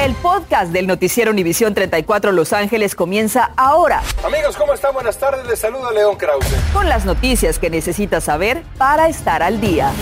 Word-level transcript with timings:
El 0.00 0.14
podcast 0.14 0.72
del 0.72 0.86
noticiero 0.86 1.30
Univisión 1.30 1.74
34 1.74 2.32
Los 2.32 2.54
Ángeles 2.54 2.94
comienza 2.94 3.50
ahora. 3.58 4.00
Amigos, 4.24 4.56
¿cómo 4.56 4.72
están? 4.72 4.94
Buenas 4.94 5.18
tardes. 5.18 5.46
Les 5.46 5.58
saluda 5.58 5.92
León 5.92 6.16
Krause. 6.16 6.46
Con 6.72 6.88
las 6.88 7.04
noticias 7.04 7.58
que 7.58 7.68
necesitas 7.68 8.24
saber 8.24 8.62
para 8.78 9.08
estar 9.10 9.42
al 9.42 9.60
día. 9.60 9.92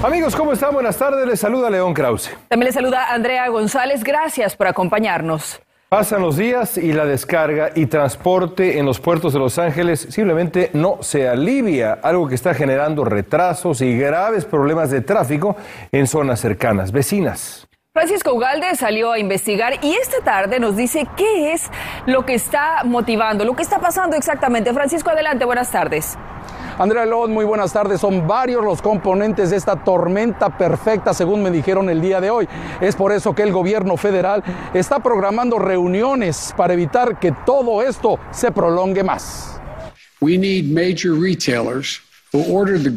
Amigos, 0.00 0.36
¿cómo 0.36 0.52
están? 0.52 0.74
Buenas 0.74 0.96
tardes. 0.96 1.26
Les 1.26 1.40
saluda 1.40 1.68
León 1.70 1.92
Krause. 1.92 2.30
También 2.46 2.66
les 2.66 2.74
saluda 2.76 3.12
Andrea 3.12 3.48
González. 3.48 4.04
Gracias 4.04 4.54
por 4.54 4.68
acompañarnos. 4.68 5.60
Pasan 5.88 6.20
los 6.20 6.36
días 6.36 6.76
y 6.76 6.92
la 6.92 7.06
descarga 7.06 7.70
y 7.74 7.86
transporte 7.86 8.78
en 8.78 8.84
los 8.84 9.00
puertos 9.00 9.32
de 9.32 9.38
Los 9.38 9.58
Ángeles 9.58 10.06
simplemente 10.10 10.68
no 10.74 10.98
se 11.00 11.26
alivia, 11.26 11.98
algo 12.02 12.28
que 12.28 12.34
está 12.34 12.52
generando 12.52 13.06
retrasos 13.06 13.80
y 13.80 13.96
graves 13.96 14.44
problemas 14.44 14.90
de 14.90 15.00
tráfico 15.00 15.56
en 15.90 16.06
zonas 16.06 16.40
cercanas, 16.40 16.92
vecinas. 16.92 17.66
Francisco 17.94 18.34
Ugalde 18.34 18.76
salió 18.76 19.12
a 19.12 19.18
investigar 19.18 19.82
y 19.82 19.94
esta 19.94 20.20
tarde 20.22 20.60
nos 20.60 20.76
dice 20.76 21.06
qué 21.16 21.54
es 21.54 21.70
lo 22.04 22.26
que 22.26 22.34
está 22.34 22.84
motivando, 22.84 23.46
lo 23.46 23.56
que 23.56 23.62
está 23.62 23.78
pasando 23.78 24.14
exactamente. 24.14 24.74
Francisco, 24.74 25.08
adelante, 25.08 25.46
buenas 25.46 25.70
tardes. 25.70 26.18
Andrea 26.78 27.04
León, 27.04 27.32
muy 27.32 27.44
buenas 27.44 27.72
tardes. 27.72 28.00
Son 28.00 28.28
varios 28.28 28.64
los 28.64 28.80
componentes 28.80 29.50
de 29.50 29.56
esta 29.56 29.74
tormenta 29.82 30.56
perfecta, 30.56 31.12
según 31.12 31.42
me 31.42 31.50
dijeron 31.50 31.90
el 31.90 32.00
día 32.00 32.20
de 32.20 32.30
hoy. 32.30 32.48
Es 32.80 32.94
por 32.94 33.10
eso 33.10 33.34
que 33.34 33.42
el 33.42 33.50
gobierno 33.50 33.96
federal 33.96 34.44
está 34.72 35.00
programando 35.00 35.58
reuniones 35.58 36.54
para 36.56 36.74
evitar 36.74 37.18
que 37.18 37.32
todo 37.44 37.82
esto 37.82 38.20
se 38.30 38.52
prolongue 38.52 39.02
más. 39.02 39.60
We 40.20 40.38
need 40.38 40.66
major 40.66 41.20
retailers 41.20 42.00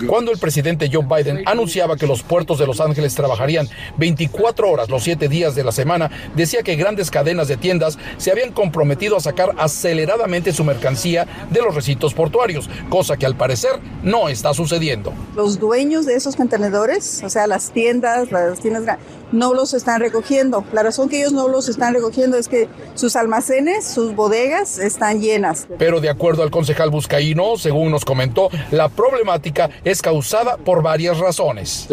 cuando 0.08 0.32
el 0.34 0.40
presidente 0.40 0.90
Joe 0.92 1.06
Biden 1.06 1.44
anunciaba 1.46 1.96
que 1.96 2.06
los 2.06 2.22
puertos 2.22 2.60
de 2.60 2.68
Los 2.68 2.82
Ángeles 2.82 3.16
trabajarían 3.16 3.70
24 3.98 4.70
horas 4.70 4.90
los 4.90 5.04
7 5.04 5.30
días 5.30 5.56
de 5.56 5.64
la 5.64 5.72
semana, 5.72 6.12
decía 6.36 6.64
que 6.64 6.76
grandes 6.76 7.10
cadenas 7.10 7.48
de 7.48 7.56
tiendas 7.56 7.98
se 8.18 8.32
habían 8.32 8.52
comprometido 8.52 9.16
a 9.16 9.22
sacar 9.22 9.56
aceleradamente 9.58 10.52
su 10.52 10.66
mercancía 10.66 11.28
de 11.50 11.62
los 11.62 11.74
recintos 11.74 12.14
portuarios, 12.14 12.70
cosa 12.90 13.16
que 13.16 13.26
al 13.26 13.38
parecer 13.38 13.72
no 14.04 14.28
está 14.28 14.54
sucediendo. 14.54 15.14
Los 15.34 15.60
dueños 15.60 16.06
de 16.06 16.16
esos 16.16 16.36
contenedores, 16.36 17.24
o 17.24 17.30
sea, 17.30 17.48
las 17.48 17.72
tiendas, 17.72 18.34
las 18.34 18.60
tiendas 18.60 18.98
no 19.32 19.54
los 19.54 19.74
están 19.74 20.02
recogiendo. 20.02 20.66
La 20.74 20.84
razón 20.84 21.08
que 21.08 21.20
ellos 21.20 21.32
no 21.32 21.48
los 21.48 21.70
están 21.70 21.94
recogiendo 21.94 22.38
es 22.38 22.50
que 22.50 22.68
sus 22.96 23.16
almacenes, 23.16 23.88
sus 23.88 24.14
bodegas 24.14 24.78
están 24.78 25.22
llenas. 25.22 25.68
Pero 25.78 26.02
de 26.02 26.10
acuerdo 26.10 26.44
al 26.44 26.52
concejal 26.52 26.90
Buscaíno, 26.90 27.56
según 27.56 27.92
nos 27.92 28.04
comentó, 28.04 28.50
la 28.72 28.90
problemática 28.90 29.21
es 29.84 30.02
causada 30.02 30.58
por 30.58 30.82
varias 30.82 31.18
razones. 31.18 31.88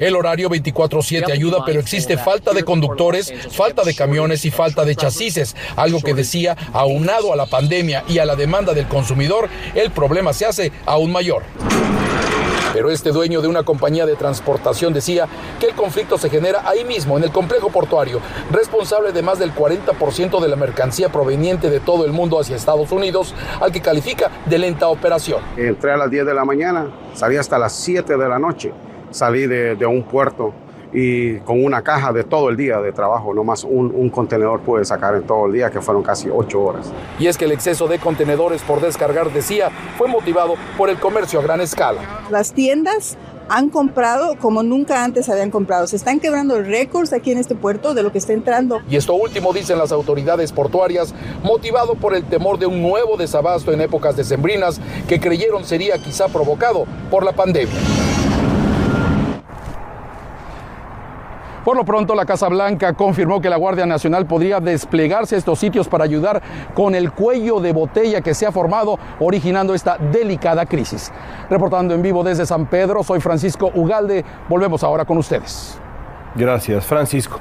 El 0.00 0.16
horario 0.16 0.48
24/7 0.48 1.32
ayuda, 1.32 1.64
pero 1.64 1.80
existe 1.80 2.16
falta 2.16 2.52
de 2.52 2.64
conductores, 2.64 3.32
falta 3.50 3.82
de 3.82 3.94
camiones 3.94 4.44
y 4.44 4.50
falta 4.50 4.84
de 4.84 4.94
chasis, 4.94 5.54
algo 5.76 6.00
que 6.00 6.14
decía, 6.14 6.56
aunado 6.72 7.32
a 7.32 7.36
la 7.36 7.46
pandemia 7.46 8.04
y 8.08 8.18
a 8.18 8.24
la 8.24 8.36
demanda 8.36 8.74
del 8.74 8.86
consumidor, 8.88 9.48
el 9.74 9.90
problema 9.90 10.32
se 10.32 10.46
hace 10.46 10.72
aún 10.86 11.12
mayor. 11.12 11.42
Pero 12.74 12.90
este 12.90 13.12
dueño 13.12 13.40
de 13.40 13.46
una 13.46 13.62
compañía 13.62 14.04
de 14.04 14.16
transportación 14.16 14.92
decía 14.92 15.28
que 15.60 15.66
el 15.66 15.74
conflicto 15.74 16.18
se 16.18 16.28
genera 16.28 16.68
ahí 16.68 16.84
mismo, 16.84 17.16
en 17.16 17.22
el 17.22 17.30
complejo 17.30 17.70
portuario, 17.70 18.20
responsable 18.50 19.12
de 19.12 19.22
más 19.22 19.38
del 19.38 19.54
40% 19.54 20.40
de 20.40 20.48
la 20.48 20.56
mercancía 20.56 21.08
proveniente 21.08 21.70
de 21.70 21.78
todo 21.78 22.04
el 22.04 22.10
mundo 22.10 22.40
hacia 22.40 22.56
Estados 22.56 22.90
Unidos, 22.90 23.32
al 23.60 23.70
que 23.70 23.80
califica 23.80 24.28
de 24.46 24.58
lenta 24.58 24.88
operación. 24.88 25.40
Entré 25.56 25.92
a 25.92 25.96
las 25.96 26.10
10 26.10 26.26
de 26.26 26.34
la 26.34 26.44
mañana, 26.44 26.90
salí 27.14 27.36
hasta 27.36 27.58
las 27.60 27.72
7 27.76 28.16
de 28.16 28.28
la 28.28 28.40
noche, 28.40 28.72
salí 29.12 29.46
de, 29.46 29.76
de 29.76 29.86
un 29.86 30.02
puerto 30.02 30.52
y 30.94 31.38
con 31.40 31.62
una 31.62 31.82
caja 31.82 32.12
de 32.12 32.22
todo 32.22 32.48
el 32.48 32.56
día 32.56 32.80
de 32.80 32.92
trabajo, 32.92 33.34
no 33.34 33.42
más 33.42 33.64
un, 33.64 33.92
un, 33.94 34.08
contenedor 34.10 34.60
puede 34.60 34.84
sacar 34.84 35.16
en 35.16 35.24
todo 35.24 35.46
el 35.46 35.52
día, 35.52 35.70
que 35.70 35.80
fueron 35.80 36.04
casi 36.04 36.30
ocho 36.32 36.62
horas. 36.62 36.92
Y 37.18 37.26
es 37.26 37.36
que 37.36 37.46
el 37.46 37.52
exceso 37.52 37.88
de 37.88 37.98
contenedores 37.98 38.62
por 38.62 38.80
descargar, 38.80 39.32
decía, 39.32 39.70
fue 39.98 40.06
motivado 40.08 40.54
por 40.78 40.88
el 40.88 40.98
comercio 40.98 41.40
a 41.40 41.42
gran 41.42 41.60
escala. 41.60 42.00
Las 42.30 42.52
tiendas 42.52 43.18
han 43.48 43.68
comprado 43.70 44.36
como 44.38 44.62
nunca 44.62 45.04
antes 45.04 45.28
habían 45.28 45.50
comprado. 45.50 45.86
Se 45.86 45.96
están 45.96 46.20
quebrando 46.20 46.60
récords 46.62 47.12
aquí 47.12 47.32
en 47.32 47.38
este 47.38 47.54
puerto 47.54 47.92
de 47.94 48.02
lo 48.02 48.12
que 48.12 48.18
está 48.18 48.32
entrando. 48.32 48.80
Y 48.88 48.96
esto 48.96 49.14
último 49.14 49.52
dicen 49.52 49.78
las 49.78 49.92
autoridades 49.92 50.52
portuarias, 50.52 51.14
motivado 51.42 51.94
por 51.94 52.14
el 52.14 52.24
temor 52.24 52.58
de 52.58 52.66
un 52.66 52.80
nuevo 52.80 53.16
desabasto 53.16 53.72
en 53.72 53.80
épocas 53.80 54.16
decembrinas 54.16 54.80
que 55.08 55.20
creyeron 55.20 55.64
sería 55.64 55.98
quizá 55.98 56.28
provocado 56.28 56.86
por 57.10 57.24
la 57.24 57.32
pandemia. 57.32 57.74
Por 61.64 61.76
lo 61.76 61.84
pronto, 61.84 62.14
la 62.14 62.26
Casa 62.26 62.48
Blanca 62.48 62.92
confirmó 62.92 63.40
que 63.40 63.48
la 63.48 63.56
Guardia 63.56 63.86
Nacional 63.86 64.26
podría 64.26 64.60
desplegarse 64.60 65.34
a 65.34 65.38
estos 65.38 65.58
sitios 65.58 65.88
para 65.88 66.04
ayudar 66.04 66.42
con 66.74 66.94
el 66.94 67.12
cuello 67.12 67.58
de 67.58 67.72
botella 67.72 68.20
que 68.20 68.34
se 68.34 68.46
ha 68.46 68.52
formado, 68.52 68.98
originando 69.18 69.74
esta 69.74 69.96
delicada 69.96 70.66
crisis. 70.66 71.10
Reportando 71.48 71.94
en 71.94 72.02
vivo 72.02 72.22
desde 72.22 72.44
San 72.44 72.66
Pedro, 72.66 73.02
soy 73.02 73.20
Francisco 73.20 73.70
Ugalde. 73.74 74.24
Volvemos 74.48 74.84
ahora 74.84 75.06
con 75.06 75.16
ustedes. 75.16 75.78
Gracias, 76.34 76.84
Francisco. 76.84 77.40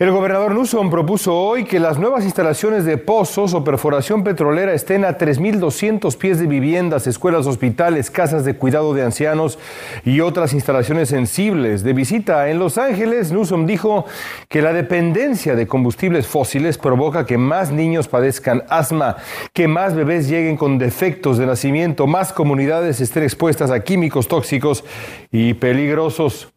El 0.00 0.12
gobernador 0.12 0.54
Newsom 0.54 0.90
propuso 0.90 1.36
hoy 1.36 1.64
que 1.64 1.80
las 1.80 1.98
nuevas 1.98 2.22
instalaciones 2.22 2.84
de 2.84 2.98
pozos 2.98 3.52
o 3.52 3.64
perforación 3.64 4.22
petrolera 4.22 4.72
estén 4.72 5.04
a 5.04 5.18
3.200 5.18 6.16
pies 6.16 6.38
de 6.38 6.46
viviendas, 6.46 7.08
escuelas, 7.08 7.48
hospitales, 7.48 8.08
casas 8.08 8.44
de 8.44 8.54
cuidado 8.54 8.94
de 8.94 9.02
ancianos 9.02 9.58
y 10.04 10.20
otras 10.20 10.52
instalaciones 10.52 11.08
sensibles. 11.08 11.82
De 11.82 11.94
visita 11.94 12.48
en 12.48 12.60
Los 12.60 12.78
Ángeles, 12.78 13.32
Newsom 13.32 13.66
dijo 13.66 14.04
que 14.48 14.62
la 14.62 14.72
dependencia 14.72 15.56
de 15.56 15.66
combustibles 15.66 16.28
fósiles 16.28 16.78
provoca 16.78 17.26
que 17.26 17.36
más 17.36 17.72
niños 17.72 18.06
padezcan 18.06 18.62
asma, 18.68 19.16
que 19.52 19.66
más 19.66 19.96
bebés 19.96 20.28
lleguen 20.28 20.56
con 20.56 20.78
defectos 20.78 21.38
de 21.38 21.46
nacimiento, 21.46 22.06
más 22.06 22.32
comunidades 22.32 23.00
estén 23.00 23.24
expuestas 23.24 23.72
a 23.72 23.82
químicos 23.82 24.28
tóxicos 24.28 24.84
y 25.32 25.54
peligrosos. 25.54 26.52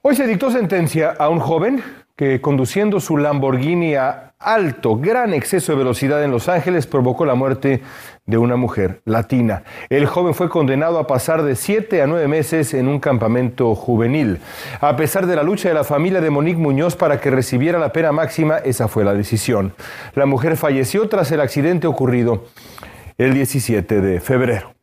Hoy 0.00 0.16
se 0.16 0.26
dictó 0.26 0.50
sentencia 0.50 1.10
a 1.10 1.28
un 1.28 1.40
joven 1.40 1.82
que 2.16 2.40
conduciendo 2.40 2.98
su 2.98 3.18
Lamborghini 3.18 3.94
a 3.94 4.32
alto, 4.38 4.96
gran 4.96 5.34
exceso 5.34 5.72
de 5.72 5.78
velocidad 5.78 6.24
en 6.24 6.30
Los 6.30 6.48
Ángeles 6.48 6.86
provocó 6.86 7.26
la 7.26 7.34
muerte 7.34 7.82
de 8.24 8.38
una 8.38 8.56
mujer 8.56 9.00
latina. 9.04 9.64
El 9.88 10.06
joven 10.06 10.34
fue 10.34 10.48
condenado 10.48 10.98
a 10.98 11.06
pasar 11.06 11.42
de 11.42 11.56
siete 11.56 12.02
a 12.02 12.06
nueve 12.06 12.26
meses 12.26 12.74
en 12.74 12.88
un 12.88 13.00
campamento 13.00 13.74
juvenil. 13.74 14.38
A 14.80 14.96
pesar 14.96 15.26
de 15.26 15.36
la 15.36 15.42
lucha 15.42 15.68
de 15.68 15.74
la 15.74 15.84
familia 15.84 16.20
de 16.20 16.30
Monique 16.30 16.58
Muñoz 16.58 16.96
para 16.96 17.20
que 17.20 17.30
recibiera 17.30 17.78
la 17.78 17.92
pena 17.92 18.12
máxima, 18.12 18.58
esa 18.58 18.88
fue 18.88 19.04
la 19.04 19.14
decisión. 19.14 19.74
La 20.14 20.26
mujer 20.26 20.56
falleció 20.56 21.08
tras 21.08 21.30
el 21.32 21.40
accidente 21.40 21.86
ocurrido 21.86 22.44
el 23.18 23.34
17 23.34 24.00
de 24.00 24.20
febrero. 24.20 24.75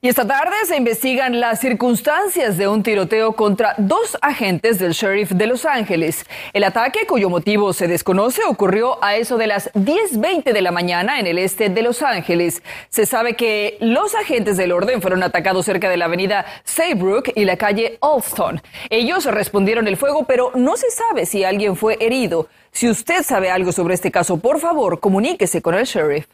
Y 0.00 0.06
esta 0.06 0.24
tarde 0.24 0.54
se 0.64 0.76
investigan 0.76 1.40
las 1.40 1.58
circunstancias 1.58 2.56
de 2.56 2.68
un 2.68 2.84
tiroteo 2.84 3.32
contra 3.32 3.74
dos 3.78 4.16
agentes 4.22 4.78
del 4.78 4.92
sheriff 4.92 5.32
de 5.32 5.48
Los 5.48 5.64
Ángeles. 5.64 6.24
El 6.52 6.62
ataque, 6.62 7.00
cuyo 7.08 7.28
motivo 7.28 7.72
se 7.72 7.88
desconoce, 7.88 8.42
ocurrió 8.46 9.02
a 9.02 9.16
eso 9.16 9.38
de 9.38 9.48
las 9.48 9.72
10.20 9.72 10.52
de 10.52 10.62
la 10.62 10.70
mañana 10.70 11.18
en 11.18 11.26
el 11.26 11.36
este 11.36 11.68
de 11.68 11.82
Los 11.82 12.02
Ángeles. 12.02 12.62
Se 12.90 13.06
sabe 13.06 13.34
que 13.34 13.76
los 13.80 14.14
agentes 14.14 14.56
del 14.56 14.70
orden 14.70 15.02
fueron 15.02 15.24
atacados 15.24 15.66
cerca 15.66 15.90
de 15.90 15.96
la 15.96 16.04
avenida 16.04 16.46
Saybrook 16.62 17.32
y 17.34 17.44
la 17.44 17.56
calle 17.56 17.98
Alston. 18.00 18.62
Ellos 18.90 19.24
respondieron 19.24 19.88
el 19.88 19.96
fuego, 19.96 20.26
pero 20.28 20.52
no 20.54 20.76
se 20.76 20.92
sabe 20.92 21.26
si 21.26 21.42
alguien 21.42 21.74
fue 21.74 21.96
herido. 21.98 22.46
Si 22.70 22.88
usted 22.88 23.24
sabe 23.24 23.50
algo 23.50 23.72
sobre 23.72 23.94
este 23.94 24.12
caso, 24.12 24.36
por 24.36 24.60
favor, 24.60 25.00
comuníquese 25.00 25.60
con 25.60 25.74
el 25.74 25.86
sheriff. 25.86 26.28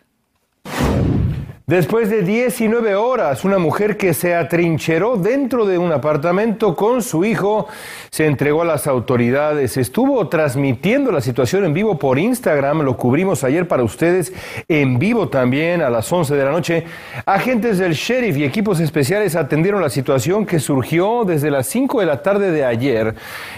Después 1.66 2.10
de 2.10 2.20
19 2.20 2.94
horas, 2.94 3.42
una 3.42 3.56
mujer 3.56 3.96
que 3.96 4.12
se 4.12 4.34
atrincheró 4.34 5.16
dentro 5.16 5.64
de 5.64 5.78
un 5.78 5.92
apartamento 5.92 6.76
con 6.76 7.00
su 7.00 7.24
hijo 7.24 7.68
se 8.10 8.26
entregó 8.26 8.60
a 8.60 8.66
las 8.66 8.86
autoridades. 8.86 9.78
Estuvo 9.78 10.28
transmitiendo 10.28 11.10
la 11.10 11.22
situación 11.22 11.64
en 11.64 11.72
vivo 11.72 11.98
por 11.98 12.18
Instagram. 12.18 12.82
Lo 12.82 12.98
cubrimos 12.98 13.44
ayer 13.44 13.66
para 13.66 13.82
ustedes 13.82 14.34
en 14.68 14.98
vivo 14.98 15.30
también 15.30 15.80
a 15.80 15.88
las 15.88 16.12
11 16.12 16.34
de 16.34 16.44
la 16.44 16.50
noche. 16.50 16.84
Agentes 17.24 17.78
del 17.78 17.94
sheriff 17.94 18.36
y 18.36 18.44
equipos 18.44 18.78
especiales 18.80 19.34
atendieron 19.34 19.80
la 19.80 19.88
situación 19.88 20.44
que 20.44 20.60
surgió 20.60 21.24
desde 21.24 21.50
las 21.50 21.66
5 21.68 22.00
de 22.00 22.06
la 22.06 22.20
tarde 22.20 22.50
de 22.50 22.66
ayer 22.66 23.14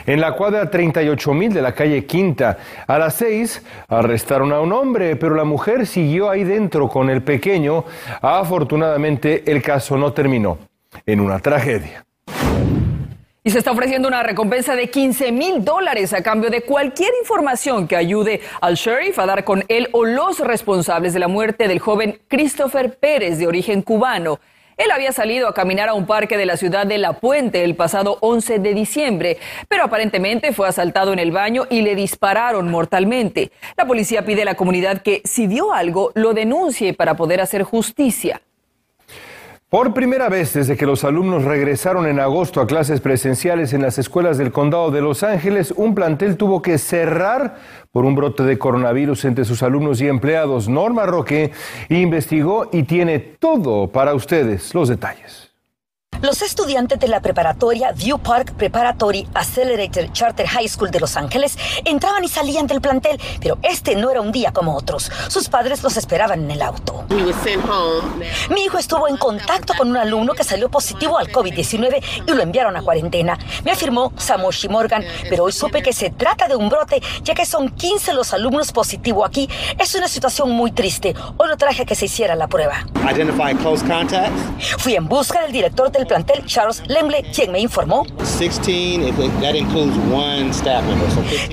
en 0.07 0.21
la 0.21 0.31
cuadra 0.37 0.71
38 0.71 1.35
mil 1.35 1.53
de 1.53 1.61
la 1.61 1.75
calle 1.75 2.07
Quinta. 2.07 2.57
A 2.87 2.99
las 2.99 3.17
6 3.17 3.63
arrestaron 3.89 4.53
a 4.53 4.61
un 4.61 4.73
hombre, 4.73 5.17
pero 5.17 5.35
la 5.35 5.43
mujer 5.43 5.89
siguió 5.89 6.31
ahí 6.31 6.45
dentro 6.45 6.89
con 6.89 7.11
el 7.11 7.23
pequeño 7.23 7.85
Afortunadamente, 8.21 9.45
el 9.51 9.63
caso 9.63 9.97
no 9.97 10.13
terminó 10.13 10.59
en 11.05 11.21
una 11.21 11.39
tragedia. 11.39 12.05
Y 13.47 13.51
se 13.51 13.59
está 13.59 13.71
ofreciendo 13.71 14.09
una 14.09 14.25
recompensa 14.25 14.75
de 14.75 14.91
15 14.91 15.31
mil 15.31 15.65
dólares 15.65 16.13
a 16.13 16.21
cambio 16.21 16.51
de 16.51 16.63
cualquier 16.63 17.13
información 17.21 17.87
que 17.87 17.95
ayude 17.95 18.41
al 18.61 18.75
sheriff 18.75 19.21
a 19.21 19.27
dar 19.27 19.45
con 19.45 19.65
él 19.69 19.89
o 19.93 20.05
los 20.05 20.41
responsables 20.41 21.13
de 21.13 21.21
la 21.21 21.29
muerte 21.29 21.69
del 21.69 21.79
joven 21.79 22.19
Christopher 22.27 22.99
Pérez 22.99 23.39
de 23.39 23.47
origen 23.47 23.83
cubano. 23.83 24.41
Él 24.77 24.91
había 24.91 25.13
salido 25.13 25.49
a 25.49 25.55
caminar 25.55 25.89
a 25.89 25.95
un 25.95 26.05
parque 26.05 26.37
de 26.37 26.45
la 26.45 26.59
ciudad 26.59 26.87
de 26.87 26.99
La 26.99 27.15
Puente 27.15 27.65
el 27.65 27.77
pasado 27.77 28.19
11 28.21 28.59
de 28.59 28.75
diciembre, 28.75 29.39
pero 29.69 29.85
aparentemente 29.85 30.53
fue 30.53 30.69
asaltado 30.69 31.15
en 31.15 31.19
el 31.19 31.33
baño 31.33 31.67
y 31.71 31.81
le 31.81 31.95
dispararon 31.95 32.71
mortalmente. 32.71 33.53
La 33.79 33.87
policía 33.87 34.27
pide 34.27 34.43
a 34.43 34.45
la 34.45 34.55
comunidad 34.55 35.01
que 35.01 35.23
si 35.25 35.47
vio 35.47 35.73
algo, 35.73 36.13
lo 36.15 36.35
denuncie 36.35 36.93
para 36.93 37.17
poder 37.17 37.41
hacer 37.41 37.63
justicia. 37.63 38.43
Por 39.69 39.95
primera 39.95 40.29
vez 40.29 40.53
desde 40.53 40.77
que 40.77 40.87
los 40.87 41.03
alumnos 41.03 41.43
regresaron 41.43 42.07
en 42.07 42.21
agosto 42.21 42.61
a 42.61 42.69
clases 42.69 43.01
presenciales 43.01 43.73
en 43.73 43.83
las 43.83 43.99
escuelas 43.99 44.39
del 44.39 44.53
condado 44.53 44.93
de 44.93 45.01
Los 45.01 45.25
Ángeles, 45.25 45.75
un 45.77 45.93
plantel 45.93 46.37
tuvo 46.37 46.63
que 46.63 46.79
cerrar 46.79 47.57
por 47.91 48.05
un 48.05 48.15
brote 48.15 48.45
de 48.45 48.59
coronavirus 48.59 49.25
entre 49.25 49.45
sus 49.45 49.65
alumnos 49.65 50.01
y 50.01 50.07
empleados. 50.07 50.69
Norma 50.69 51.05
Roque 51.05 51.51
investigó 51.89 52.69
y 52.73 52.85
tiene 52.85 53.19
todo 53.19 53.89
para 53.91 54.15
ustedes 54.15 54.73
los 54.73 54.89
detalles. 54.89 55.46
Los 56.23 56.41
estudiantes 56.41 56.99
de 56.99 57.09
la 57.09 57.21
preparatoria 57.21 57.93
View 57.93 58.19
Park 58.19 58.55
Preparatory 58.55 59.29
Accelerated 59.35 60.13
Charter 60.13 60.47
High 60.47 60.69
School 60.69 60.91
de 60.91 61.01
Los 61.01 61.17
Ángeles 61.17 61.59
entraban 61.85 62.25
y 62.25 62.29
salían 62.29 62.67
del 62.67 62.81
plantel, 62.81 63.21
pero 63.41 63.59
este 63.63 63.97
no 63.97 64.11
era 64.11 64.23
un 64.23 64.33
día 64.33 64.51
como 64.53 64.75
otros. 64.75 65.11
Sus 65.29 65.49
padres 65.49 65.83
los 65.83 65.97
esperaban 65.97 66.45
en 66.45 66.51
el 66.53 66.63
auto. 66.63 67.05
Mi 68.51 68.63
hijo 68.63 68.79
estuvo 68.79 69.09
en 69.09 69.17
contacto 69.17 69.75
con 69.77 69.91
un 69.91 69.97
alumno 69.97 70.33
que 70.33 70.43
salió 70.43 70.71
positivo 70.71 71.19
al 71.19 71.29
COVID-19 71.29 72.03
y 72.27 72.33
lo 72.33 72.43
enviaron 72.43 72.77
a 72.77 72.83
cuarentena. 72.83 73.39
Me 73.65 73.73
afirmó 73.73 74.13
Samoshi 74.17 74.69
Morgan, 74.69 75.05
pero 75.29 75.45
hoy 75.45 75.53
supe 75.53 75.83
que 75.83 75.93
se 75.93 76.11
trata 76.11 76.49
de 76.49 76.57
un 76.57 76.69
brote, 76.69 77.03
ya 77.23 77.35
que 77.35 77.45
son 77.45 77.69
15 77.69 78.15
los 78.15 78.33
alumnos 78.33 78.73
positivos 78.73 79.29
aquí. 79.29 79.49
Es 79.79 79.95
una 79.95 80.09
situación 80.09 80.51
muy 80.51 80.73
triste. 80.73 81.15
Hoy 81.37 81.49
lo 81.49 81.57
traje 81.57 81.83
a 81.83 81.85
que 81.85 81.95
se 81.95 82.07
hiciera 82.07 82.35
la 82.35 82.49
prueba. 82.49 82.87
Fui 84.79 84.95
en 84.95 85.09
busca 85.09 85.43
del 85.43 85.53
director 85.53 85.93
del 85.93 86.06
plantel, 86.07 86.45
Charles 86.47 86.83
Lemble, 86.87 87.23
quien 87.35 87.53
me 87.53 87.61
informó. 87.61 88.07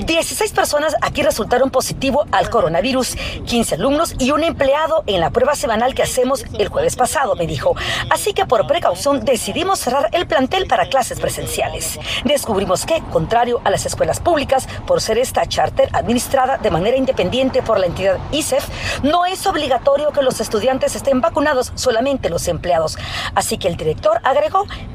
16 0.05 0.51
personas 0.51 0.95
aquí 1.01 1.21
resultaron 1.23 1.69
positivo 1.69 2.25
al 2.31 2.49
coronavirus, 2.49 3.15
15 3.45 3.75
alumnos 3.75 4.15
y 4.19 4.31
un 4.31 4.43
empleado 4.43 5.03
en 5.07 5.19
la 5.19 5.29
prueba 5.29 5.55
semanal 5.55 5.93
que 5.93 6.03
hacemos 6.03 6.45
el 6.57 6.67
jueves 6.67 6.95
pasado, 6.95 7.35
me 7.35 7.47
dijo. 7.47 7.75
Así 8.09 8.33
que 8.33 8.45
por 8.45 8.67
precaución 8.67 9.23
decidimos 9.25 9.79
cerrar 9.79 10.09
el 10.11 10.27
plantel 10.27 10.67
para 10.67 10.87
clases 10.87 11.19
presenciales. 11.19 11.99
Descubrimos 12.23 12.85
que, 12.85 13.01
contrario 13.11 13.61
a 13.63 13.69
las 13.69 13.85
escuelas 13.85 14.19
públicas, 14.19 14.67
por 14.85 15.01
ser 15.01 15.17
esta 15.17 15.45
charter 15.45 15.89
administrada 15.93 16.57
de 16.57 16.71
manera 16.71 16.97
independiente 16.97 17.61
por 17.61 17.79
la 17.79 17.85
entidad 17.85 18.17
ISEF, 18.31 18.67
no 19.03 19.25
es 19.25 19.45
obligatorio 19.47 20.11
que 20.11 20.21
los 20.21 20.39
estudiantes 20.39 20.95
estén 20.95 21.21
vacunados, 21.21 21.71
solamente 21.75 22.29
los 22.29 22.47
empleados. 22.47 22.97
Así 23.35 23.57
que 23.57 23.67
el 23.67 23.77
director 23.77 24.19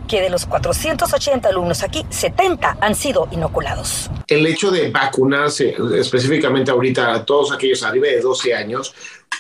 que 0.06 0.20
de 0.20 0.30
los 0.30 0.46
480 0.46 1.48
alumnos 1.48 1.82
aquí, 1.82 2.04
70 2.08 2.78
han 2.80 2.94
sido 2.94 3.28
inoculados. 3.30 4.10
El 4.26 4.46
hecho 4.46 4.70
de 4.70 4.90
vacunarse 4.90 5.76
específicamente 5.96 6.70
ahorita 6.70 7.14
a 7.14 7.24
todos 7.24 7.52
aquellos 7.52 7.82
arriba 7.82 8.08
de 8.08 8.20
12 8.20 8.54
años 8.54 8.94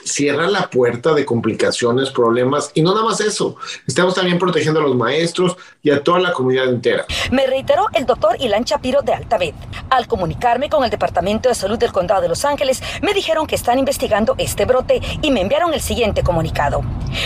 cierra 0.04 0.48
la 0.48 0.70
puerta 0.70 1.12
de 1.12 1.24
complicaciones, 1.24 2.10
problemas 2.10 2.70
y 2.74 2.82
no 2.82 2.94
nada 2.94 3.04
más 3.04 3.20
eso. 3.20 3.56
Estamos 3.86 4.14
también 4.14 4.38
protegiendo 4.38 4.80
a 4.80 4.82
los 4.82 4.96
maestros 4.96 5.56
y 5.82 5.90
a 5.90 6.02
toda 6.02 6.18
la 6.18 6.32
comunidad 6.32 6.68
entera. 6.68 7.04
Me 7.30 7.46
reiteró 7.46 7.86
el 7.94 8.06
doctor 8.06 8.36
Ilan 8.40 8.64
Chapiro 8.64 9.02
de 9.02 9.12
Altabet. 9.12 9.54
Al 9.90 10.06
comunicarme 10.06 10.68
con 10.68 10.84
el 10.84 10.90
Departamento 10.90 11.48
de 11.48 11.54
Salud 11.54 11.78
del 11.78 11.92
Condado 11.92 12.22
de 12.22 12.28
Los 12.28 12.44
Ángeles, 12.44 12.82
me 13.02 13.14
dijeron 13.14 13.46
que 13.46 13.54
están 13.54 13.78
investigando 13.78 14.34
este 14.38 14.64
brote 14.64 15.00
y 15.22 15.30
me 15.30 15.40
enviaron 15.40 15.74
el 15.74 15.80
siguiente 15.80 16.22
comunicado. 16.22 16.82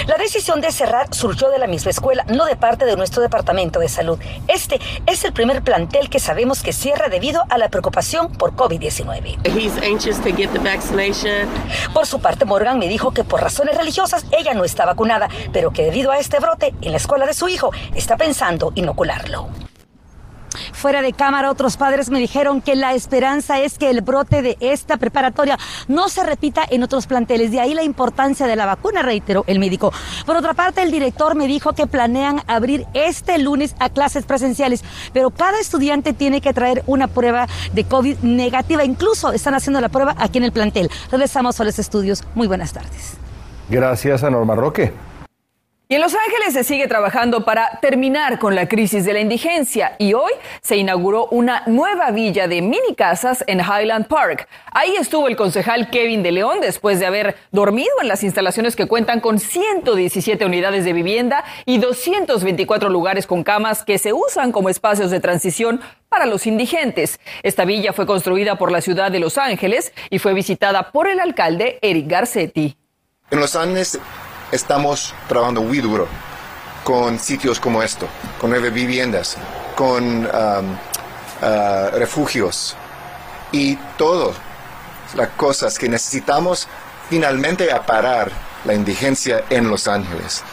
La 0.07 0.17
decisión 0.17 0.61
de 0.61 0.71
cerrar 0.73 1.13
surgió 1.15 1.51
de 1.51 1.59
la 1.59 1.67
misma 1.67 1.91
escuela, 1.91 2.25
no 2.29 2.45
de 2.45 2.57
parte 2.57 2.85
de 2.85 2.97
nuestro 2.97 3.23
Departamento 3.23 3.81
de 3.81 3.89
Salud. 3.89 4.19
Este 4.49 4.81
es 5.07 5.25
el 5.25 5.33
primer 5.33 5.63
plantel 5.63 6.09
que 6.09 6.21
sabemos 6.21 6.63
que 6.63 6.73
cierra 6.73 7.09
debido 7.09 7.43
a 7.49 7.59
la 7.59 7.69
preocupación 7.69 8.33
por 8.33 8.53
COVID-19. 8.55 9.39
Por 11.93 12.07
su 12.07 12.21
parte, 12.21 12.45
Morgan 12.53 12.79
me 12.79 12.87
dijo 12.87 13.13
que 13.13 13.25
por 13.25 13.41
razones 13.41 13.79
religiosas 13.79 14.27
ella 14.31 14.53
no 14.53 14.65
está 14.65 14.85
vacunada, 14.85 15.31
pero 15.55 15.71
que 15.71 15.85
debido 15.85 16.11
a 16.11 16.19
este 16.19 16.39
brote 16.39 16.75
en 16.83 16.91
la 16.91 16.99
escuela 16.99 17.25
de 17.25 17.33
su 17.33 17.49
hijo 17.49 17.71
está 17.95 18.19
pensando 18.19 18.73
inocularlo. 18.75 19.49
Fuera 20.73 21.03
de 21.03 21.13
cámara, 21.13 21.51
otros 21.51 21.77
padres 21.77 22.11
me 22.11 22.19
dijeron 22.19 22.61
que 22.61 22.77
la 22.77 22.95
esperanza 22.95 23.61
es 23.61 23.79
que 23.79 23.91
el 23.91 24.01
brote 24.01 24.43
de 24.43 24.57
esta 24.61 24.97
preparatoria 24.97 25.59
no 25.89 26.09
se 26.09 26.25
repita 26.25 26.63
en 26.69 26.83
otros 26.83 27.07
planteles. 27.07 27.51
De 27.51 27.61
ahí 27.61 27.75
la 27.75 27.83
importancia 27.83 28.47
de 28.47 28.57
la 28.57 28.67
vacuna, 28.67 29.03
reiteró 29.03 29.45
el 29.47 29.59
médico. 29.59 29.93
Por 30.27 30.37
otra 30.37 30.55
parte, 30.55 30.83
el 30.83 30.91
director 30.91 31.35
me 31.35 31.47
dijo 31.47 31.73
que 31.73 31.87
planean 31.87 32.43
abrir 32.47 32.87
este 32.95 33.39
lunes 33.39 33.75
a 33.79 33.89
clases 33.89 34.25
presenciales, 34.25 34.85
pero 35.13 35.31
cada 35.31 35.59
estudiante 35.61 36.13
tiene 36.13 36.41
que 36.41 36.53
traer 36.53 36.83
una 36.87 37.09
prueba 37.09 37.47
de 37.73 37.85
COVID 37.85 38.19
negativa. 38.23 38.85
Incluso 38.85 39.33
están 39.33 39.55
haciendo 39.55 39.81
la 39.81 39.89
prueba 39.89 40.15
aquí 40.19 40.39
en 40.39 40.45
el 40.45 40.53
plantel. 40.53 40.91
Regresamos 41.11 41.61
a 41.61 41.65
los 41.65 41.79
estudios. 41.79 42.25
Muy 42.35 42.47
buenas 42.47 42.73
tardes. 42.73 43.15
Gracias 43.69 44.23
a 44.23 44.31
Norma 44.31 44.55
Roque. 44.55 44.93
Y 45.93 45.95
en 45.95 46.01
Los 46.01 46.15
Ángeles 46.15 46.55
se 46.55 46.65
sigue 46.65 46.89
trabajando 46.89 47.45
para 47.45 47.79
terminar 47.83 48.39
con 48.39 48.55
la 48.55 48.67
crisis 48.67 49.05
de 49.05 49.13
la 49.13 49.21
indigencia 49.21 49.95
y 49.99 50.15
hoy 50.15 50.33
se 50.63 50.79
inauguró 50.79 51.27
una 51.27 51.65
nueva 51.67 52.11
villa 52.13 52.49
de 52.49 52.63
mini 52.63 52.95
casas 52.97 53.45
en 53.47 53.61
Highland 53.61 54.07
Park. 54.07 54.49
Ahí 54.71 54.97
estuvo 54.97 55.29
el 55.29 55.37
concejal 55.37 55.91
Kevin 55.91 56.23
de 56.23 56.33
León 56.33 56.63
después 56.63 56.99
de 56.99 57.05
haber 57.05 57.37
dormido 57.51 57.91
en 58.01 58.09
las 58.09 58.25
instalaciones 58.25 58.75
que 58.75 58.87
cuentan 58.87 59.21
con 59.21 59.39
117 59.39 60.47
unidades 60.47 60.87
de 60.87 60.95
vivienda 60.95 61.45
y 61.67 61.77
224 61.77 62.89
lugares 62.89 63.27
con 63.27 63.45
camas 63.45 63.85
que 63.85 63.99
se 63.99 64.15
usan 64.15 64.51
como 64.51 64.71
espacios 64.71 65.11
de 65.11 65.21
transición 65.21 65.83
para 66.09 66.25
los 66.25 66.47
indigentes. 66.47 67.21
Esta 67.43 67.67
villa 67.67 67.93
fue 67.93 68.07
construida 68.07 68.57
por 68.57 68.73
la 68.73 68.81
ciudad 68.81 69.13
de 69.13 69.21
Los 69.21 69.37
Ángeles 69.37 69.93
y 70.09 70.21
fue 70.21 70.33
visitada 70.33 70.91
por 70.91 71.07
el 71.07 71.21
alcalde 71.21 71.79
Eric 71.83 72.09
Garcetti. 72.09 72.79
En 73.31 73.41
Los 73.41 73.55
Ángeles 73.57 74.01
estamos 74.53 75.15
trabajando 75.29 75.63
muy 75.63 75.81
duro 75.81 76.07
con 76.85 77.19
sitios 77.19 77.59
como 77.59 77.83
esto, 77.83 78.07
con 78.41 78.51
nueve 78.51 78.71
viviendas, 78.71 79.37
con 79.75 80.27
um, 80.27 80.27
uh, 80.27 81.91
refugios. 81.95 82.77
Y 83.51 83.77
todas 83.97 84.37
las 85.15 85.29
cosas 85.31 85.79
que 85.79 85.89
necesitamos 85.89 86.69
finalmente 87.09 87.73
a 87.73 87.85
parar 87.85 88.31
la 88.65 88.75
indigencia 88.75 89.45
en 89.51 89.69
Los 89.69 89.89
Ángeles. 89.89 90.45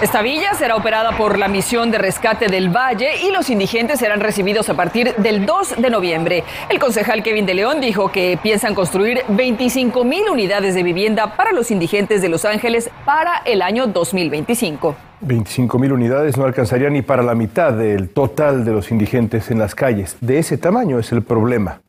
Esta 0.00 0.22
villa 0.22 0.54
será 0.54 0.76
operada 0.76 1.16
por 1.16 1.36
la 1.38 1.48
misión 1.48 1.90
de 1.90 1.98
rescate 1.98 2.46
del 2.46 2.68
Valle 2.68 3.20
y 3.26 3.32
los 3.32 3.50
indigentes 3.50 3.98
serán 3.98 4.20
recibidos 4.20 4.68
a 4.68 4.74
partir 4.74 5.12
del 5.16 5.44
2 5.44 5.74
de 5.78 5.90
noviembre. 5.90 6.44
El 6.68 6.78
concejal 6.78 7.24
Kevin 7.24 7.46
de 7.46 7.54
León 7.54 7.80
dijo 7.80 8.12
que 8.12 8.38
piensan 8.40 8.76
construir 8.76 9.22
25 9.26 10.04
mil 10.04 10.28
unidades 10.30 10.76
de 10.76 10.84
vivienda 10.84 11.34
para 11.34 11.50
los 11.50 11.72
indigentes 11.72 12.22
de 12.22 12.28
Los 12.28 12.44
Ángeles 12.44 12.90
para 13.04 13.38
el 13.44 13.60
año 13.60 13.88
2025. 13.88 14.94
25 15.20 15.78
mil 15.80 15.92
unidades 15.92 16.36
no 16.36 16.44
alcanzarían 16.44 16.92
ni 16.92 17.02
para 17.02 17.24
la 17.24 17.34
mitad 17.34 17.72
del 17.72 18.10
total 18.10 18.64
de 18.64 18.70
los 18.70 18.92
indigentes 18.92 19.50
en 19.50 19.58
las 19.58 19.74
calles. 19.74 20.16
De 20.20 20.38
ese 20.38 20.58
tamaño 20.58 21.00
es 21.00 21.10
el 21.10 21.22
problema. 21.22 21.80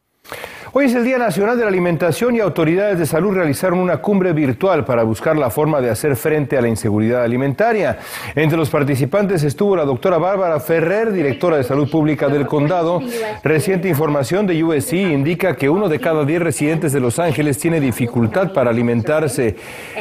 Hoy 0.71 0.85
es 0.85 0.93
el 0.93 1.03
Día 1.03 1.17
Nacional 1.17 1.57
de 1.57 1.63
la 1.63 1.69
Alimentación 1.69 2.35
y 2.35 2.39
autoridades 2.41 2.99
de 2.99 3.07
salud 3.07 3.33
realizaron 3.33 3.79
una 3.79 3.97
cumbre 3.97 4.33
virtual 4.33 4.85
para 4.85 5.01
buscar 5.01 5.35
la 5.35 5.49
forma 5.49 5.81
de 5.81 5.89
hacer 5.89 6.15
frente 6.15 6.57
a 6.57 6.61
la 6.61 6.67
inseguridad 6.67 7.23
alimentaria. 7.23 7.97
Entre 8.35 8.55
los 8.55 8.69
participantes 8.69 9.43
estuvo 9.43 9.75
la 9.75 9.83
doctora 9.83 10.19
Bárbara 10.19 10.59
Ferrer, 10.59 11.11
directora 11.11 11.57
de 11.57 11.63
salud 11.63 11.89
pública 11.89 12.27
del 12.27 12.45
condado. 12.45 13.01
Reciente 13.43 13.89
información 13.89 14.45
de 14.45 14.63
USC 14.63 14.93
indica 14.93 15.55
que 15.55 15.69
uno 15.69 15.89
de 15.89 15.99
cada 15.99 16.23
diez 16.23 16.39
residentes 16.39 16.93
de 16.93 16.99
Los 16.99 17.17
Ángeles 17.17 17.57
tiene 17.57 17.79
dificultad 17.79 18.53
para 18.53 18.69
alimentarse. 18.69 19.55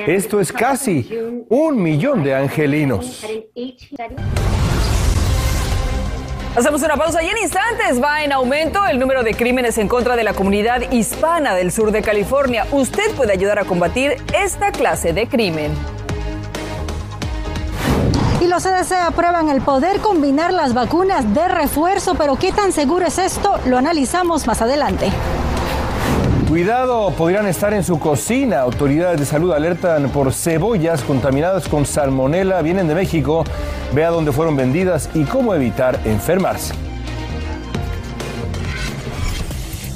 Esto 0.06 0.38
es 0.38 0.52
casi 0.52 1.08
un 1.48 1.82
millón 1.82 2.22
de 2.22 2.34
angelinos. 2.34 3.24
Hacemos 6.58 6.82
una 6.82 6.96
pausa 6.96 7.22
y 7.22 7.28
en 7.28 7.38
instantes 7.38 8.02
va 8.02 8.24
en 8.24 8.32
aumento 8.32 8.84
el 8.84 8.98
número 8.98 9.22
de 9.22 9.32
crímenes 9.32 9.78
en 9.78 9.86
contra 9.86 10.16
de 10.16 10.24
la 10.24 10.34
comunidad 10.34 10.90
hispana 10.90 11.54
del 11.54 11.70
sur 11.70 11.92
de 11.92 12.02
California. 12.02 12.66
Usted 12.72 13.14
puede 13.14 13.32
ayudar 13.32 13.60
a 13.60 13.64
combatir 13.64 14.16
esta 14.34 14.72
clase 14.72 15.12
de 15.12 15.28
crimen. 15.28 15.72
Y 18.40 18.48
los 18.48 18.64
CDC 18.64 18.90
aprueban 19.06 19.50
el 19.50 19.60
poder 19.60 20.00
combinar 20.00 20.52
las 20.52 20.74
vacunas 20.74 21.32
de 21.32 21.46
refuerzo, 21.46 22.16
pero 22.16 22.34
¿qué 22.34 22.50
tan 22.50 22.72
seguro 22.72 23.06
es 23.06 23.18
esto? 23.18 23.60
Lo 23.64 23.78
analizamos 23.78 24.48
más 24.48 24.60
adelante. 24.60 25.12
Cuidado, 26.48 27.10
podrían 27.10 27.46
estar 27.46 27.74
en 27.74 27.84
su 27.84 27.98
cocina. 27.98 28.60
Autoridades 28.60 29.20
de 29.20 29.26
salud 29.26 29.52
alertan 29.52 30.08
por 30.08 30.32
cebollas 30.32 31.02
contaminadas 31.02 31.68
con 31.68 31.84
salmonela. 31.84 32.62
Vienen 32.62 32.88
de 32.88 32.94
México. 32.94 33.44
Vea 33.92 34.08
dónde 34.08 34.32
fueron 34.32 34.56
vendidas 34.56 35.10
y 35.12 35.24
cómo 35.24 35.54
evitar 35.54 36.00
enfermarse. 36.06 36.72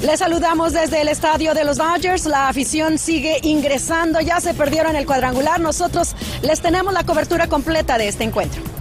Les 0.03 0.19
saludamos 0.19 0.75
desde 0.75 1.01
el 1.01 1.09
estadio 1.09 1.55
de 1.55 1.65
los 1.65 1.79
Dodgers. 1.79 2.27
La 2.27 2.49
afición 2.49 2.99
sigue 2.99 3.39
ingresando. 3.45 4.21
Ya 4.21 4.39
se 4.39 4.53
perdieron 4.53 4.95
el 4.95 5.07
cuadrangular. 5.07 5.59
Nosotros 5.59 6.15
les 6.43 6.61
tenemos 6.61 6.93
la 6.93 7.05
cobertura 7.05 7.47
completa 7.47 7.97
de 7.97 8.09
este 8.09 8.25
encuentro. 8.25 8.72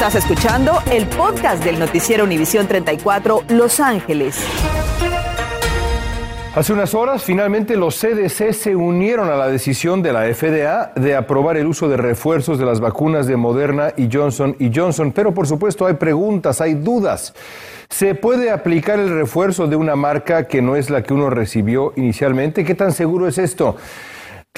Estás 0.00 0.24
escuchando 0.24 0.78
el 0.90 1.06
podcast 1.08 1.62
del 1.62 1.78
noticiero 1.78 2.24
Univisión 2.24 2.66
34 2.66 3.42
Los 3.50 3.80
Ángeles. 3.80 4.42
Hace 6.54 6.72
unas 6.72 6.94
horas, 6.94 7.22
finalmente 7.22 7.76
los 7.76 8.00
CDC 8.00 8.54
se 8.54 8.74
unieron 8.74 9.28
a 9.28 9.36
la 9.36 9.48
decisión 9.48 10.00
de 10.00 10.14
la 10.14 10.22
FDA 10.32 10.92
de 10.96 11.14
aprobar 11.14 11.58
el 11.58 11.66
uso 11.66 11.86
de 11.86 11.98
refuerzos 11.98 12.58
de 12.58 12.64
las 12.64 12.80
vacunas 12.80 13.26
de 13.26 13.36
Moderna 13.36 13.92
y 13.94 14.08
Johnson 14.10 14.56
y 14.58 14.70
Johnson. 14.74 15.12
Pero 15.12 15.34
por 15.34 15.46
supuesto 15.46 15.84
hay 15.84 15.92
preguntas, 15.92 16.62
hay 16.62 16.72
dudas. 16.72 17.34
¿Se 17.90 18.14
puede 18.14 18.50
aplicar 18.50 18.98
el 19.00 19.10
refuerzo 19.10 19.66
de 19.66 19.76
una 19.76 19.96
marca 19.96 20.48
que 20.48 20.62
no 20.62 20.76
es 20.76 20.88
la 20.88 21.02
que 21.02 21.12
uno 21.12 21.28
recibió 21.28 21.92
inicialmente? 21.96 22.64
¿Qué 22.64 22.74
tan 22.74 22.92
seguro 22.92 23.28
es 23.28 23.36
esto? 23.36 23.76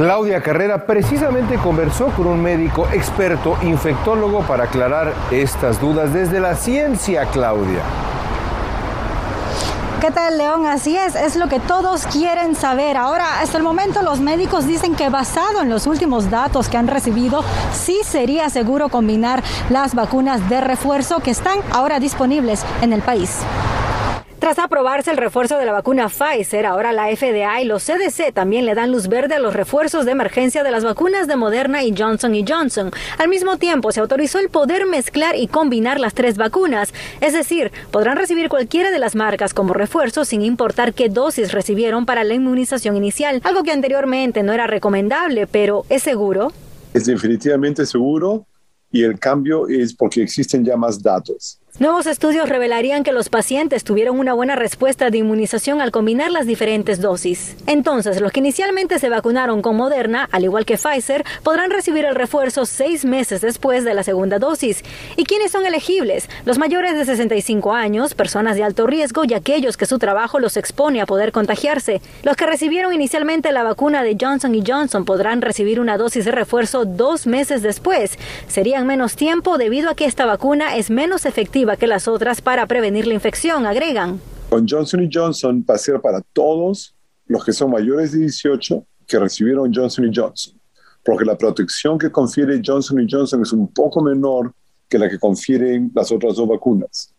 Claudia 0.03 0.43
Carrera 0.43 0.85
precisamente 0.85 1.59
conversó 1.59 2.07
con 2.09 2.27
un 2.27 2.43
médico 2.43 2.89
experto 2.93 3.57
infectólogo 3.63 4.41
para 4.41 4.65
aclarar 4.65 5.15
estas 5.31 5.81
dudas 5.81 6.13
desde 6.13 6.41
la 6.41 6.57
ciencia, 6.57 7.25
Claudia. 7.27 7.83
¿Qué 10.01 10.11
tal, 10.11 10.39
León? 10.39 10.67
Así 10.67 10.97
es, 10.97 11.15
es 11.15 11.37
lo 11.37 11.47
que 11.47 11.61
todos 11.61 12.05
quieren 12.09 12.57
saber. 12.57 12.97
Ahora, 12.97 13.43
hasta 13.43 13.59
el 13.59 13.63
momento 13.63 14.03
los 14.03 14.19
médicos 14.19 14.67
dicen 14.67 14.97
que 14.97 15.09
basado 15.09 15.63
en 15.63 15.71
los 15.71 15.87
últimos 15.87 16.31
datos 16.31 16.69
que 16.69 16.77
han 16.77 16.89
recibido, 16.89 17.45
sí 17.73 18.01
sería 18.03 18.51
seguro 18.51 18.89
combinar 18.89 19.41
las 19.71 19.95
vacunas 19.95 20.49
de 20.49 20.61
refuerzo 20.61 21.21
que 21.21 21.31
están 21.31 21.61
ahora 21.71 22.01
disponibles 22.01 22.65
en 22.81 22.93
el 22.93 23.03
país. 23.03 23.39
Tras 24.43 24.59
aprobarse 24.59 25.13
el 25.13 25.19
refuerzo 25.19 25.57
de 25.57 25.65
la 25.65 25.71
vacuna 25.71 26.09
Pfizer, 26.09 26.67
ahora 26.67 26.91
la 26.91 27.07
FDA 27.15 27.63
y 27.63 27.65
los 27.65 27.85
CDC 27.85 28.35
también 28.35 28.67
le 28.67 28.75
dan 28.75 28.91
luz 28.91 29.07
verde 29.07 29.37
a 29.37 29.39
los 29.39 29.55
refuerzos 29.55 30.05
de 30.05 30.11
emergencia 30.11 30.65
de 30.65 30.73
las 30.73 30.83
vacunas 30.83 31.29
de 31.29 31.37
Moderna 31.37 31.85
y 31.85 31.95
Johnson 31.97 32.35
Johnson. 32.45 32.91
Al 33.19 33.29
mismo 33.29 33.57
tiempo, 33.59 33.93
se 33.93 34.01
autorizó 34.01 34.41
el 34.41 34.49
poder 34.49 34.85
mezclar 34.85 35.37
y 35.37 35.47
combinar 35.47 36.01
las 36.01 36.15
tres 36.15 36.39
vacunas, 36.39 36.93
es 37.21 37.35
decir, 37.35 37.71
podrán 37.93 38.17
recibir 38.17 38.49
cualquiera 38.49 38.91
de 38.91 38.99
las 38.99 39.15
marcas 39.15 39.55
como 39.55 39.75
refuerzo 39.75 40.25
sin 40.25 40.43
importar 40.43 40.93
qué 40.93 41.09
dosis 41.09 41.53
recibieron 41.53 42.05
para 42.05 42.25
la 42.25 42.35
inmunización 42.35 42.97
inicial, 42.97 43.41
algo 43.45 43.63
que 43.63 43.71
anteriormente 43.71 44.43
no 44.43 44.53
era 44.53 44.67
recomendable, 44.67 45.47
pero 45.47 45.85
¿es 45.89 46.03
seguro? 46.03 46.53
Es 46.93 47.07
definitivamente 47.07 47.87
seguro 47.87 48.45
y 48.91 49.05
el 49.05 49.21
cambio 49.21 49.69
es 49.69 49.95
porque 49.95 50.21
existen 50.21 50.65
ya 50.65 50.77
más 50.77 51.01
datos. 51.01 51.62
Nuevos 51.79 52.07
estudios 52.07 52.51
revelarían 52.51 53.03
que 53.03 53.13
los 53.13 53.31
pacientes 53.31 53.83
tuvieron 53.83 54.19
una 54.19 54.35
buena 54.35 54.57
respuesta 54.57 55.09
de 55.09 55.17
inmunización 55.17 55.81
al 55.81 55.91
combinar 55.91 56.31
las 56.31 56.47
diferentes 56.47 57.01
dosis. 57.01 57.57
Entonces, 57.67 58.21
los 58.21 58.31
que 58.31 58.41
inicialmente 58.41 58.99
se 58.99 59.09
vacunaron 59.09 59.63
con 59.63 59.77
Moderna, 59.77 60.29
al 60.33 60.45
igual 60.45 60.67
que 60.67 60.77
Pfizer, 60.77 61.25
podrán 61.43 61.71
recibir 61.71 62.05
el 62.05 62.15
refuerzo 62.15 62.67
seis 62.67 63.07
meses 63.07 63.41
después 63.41 63.85
de 63.85 63.95
la 63.95 64.03
segunda 64.03 64.39
dosis. 64.39 64.85
¿Y 65.17 65.25
quiénes 65.25 65.51
son 65.51 65.65
elegibles? 65.65 66.29
Los 66.45 66.59
mayores 66.59 66.95
de 66.95 67.07
65 67.07 67.73
años, 67.73 68.13
personas 68.13 68.57
de 68.57 68.65
alto 68.65 68.87
riesgo 68.87 69.25
y 69.25 69.33
aquellos 69.33 69.79
que 69.79 69.87
su 69.87 69.99
trabajo 69.99 70.41
los 70.41 70.59
expone 70.59 71.01
a 71.01 71.07
poder 71.07 71.33
contagiarse. 71.33 72.03
Los 72.23 72.37
que 72.37 72.45
recibieron 72.45 72.93
inicialmente 72.93 73.51
la 73.51 73.63
vacuna 73.63 74.03
de 74.03 74.19
Johnson 74.21 74.63
Johnson 74.65 75.07
podrán 75.07 75.41
recibir 75.41 75.81
una 75.81 75.97
dosis 75.97 76.27
de 76.27 76.33
refuerzo 76.33 76.85
dos 76.85 77.27
meses 77.27 77.63
después. 77.63 78.19
Serían 78.47 78.87
menos 78.87 79.17
tiempo 79.17 79.57
debido 79.57 79.89
a 79.89 79.95
que 79.95 80.05
esta 80.05 80.27
vacuna 80.27 80.77
es 80.77 80.91
menos 80.91 81.25
efectiva 81.25 81.62
que 81.77 81.87
las 81.87 82.09
otras 82.09 82.41
para 82.41 82.67
prevenir 82.67 83.07
la 83.07 83.15
infección, 83.15 83.67
agregan. 83.67 84.21
Con 84.51 84.67
Johnson 84.69 85.09
Johnson 85.13 85.65
va 85.69 85.77
a 85.77 85.79
ser 85.79 86.01
para 86.01 86.21
todos 86.33 86.95
los 87.27 87.45
que 87.45 87.53
son 87.53 87.71
mayores 87.71 88.13
de 88.13 88.21
18 88.21 88.85
que 89.07 89.19
recibieron 89.19 89.73
Johnson 89.73 90.11
Johnson, 90.15 90.55
porque 91.05 91.25
la 91.25 91.37
protección 91.37 91.99
que 91.99 92.11
confiere 92.11 92.61
Johnson 92.65 93.07
Johnson 93.11 93.43
es 93.43 93.53
un 93.53 93.69
poco 93.73 94.03
menor 94.03 94.53
que 94.89 94.99
la 94.99 95.09
que 95.09 95.19
confieren 95.19 95.91
las 95.95 96.13
otras 96.13 96.37
dos 96.37 96.49
vacunas. 96.49 97.15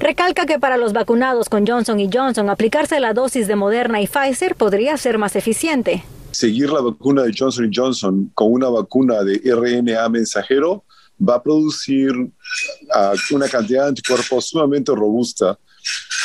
Recalca 0.00 0.46
que 0.46 0.58
para 0.58 0.76
los 0.76 0.92
vacunados 0.92 1.48
con 1.48 1.66
Johnson 1.66 1.98
Johnson 2.12 2.50
aplicarse 2.50 2.98
la 2.98 3.14
dosis 3.14 3.46
de 3.46 3.54
Moderna 3.54 4.00
y 4.00 4.08
Pfizer 4.08 4.56
podría 4.56 4.96
ser 4.96 5.18
más 5.18 5.36
eficiente. 5.36 6.02
Seguir 6.32 6.70
la 6.70 6.80
vacuna 6.80 7.22
de 7.22 7.32
Johnson 7.36 7.70
Johnson 7.72 8.30
con 8.34 8.52
una 8.52 8.68
vacuna 8.68 9.22
de 9.22 9.40
RNA 9.44 10.08
mensajero 10.08 10.84
va 11.18 11.36
a 11.36 11.42
producir 11.42 12.12
uh, 12.16 13.34
una 13.34 13.48
cantidad 13.48 13.82
de 13.82 13.88
anticuerpos 13.88 14.48
sumamente 14.48 14.92
robusta, 14.94 15.58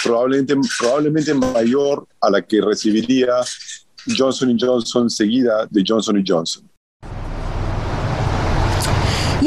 probablemente, 0.04 0.56
probablemente 0.80 1.34
mayor 1.34 2.08
a 2.22 2.30
la 2.30 2.42
que 2.42 2.62
recibiría 2.62 3.34
Johnson 4.18 4.58
Johnson 4.60 5.10
seguida 5.10 5.68
de 5.70 5.84
Johnson 5.86 6.24
Johnson. 6.26 6.70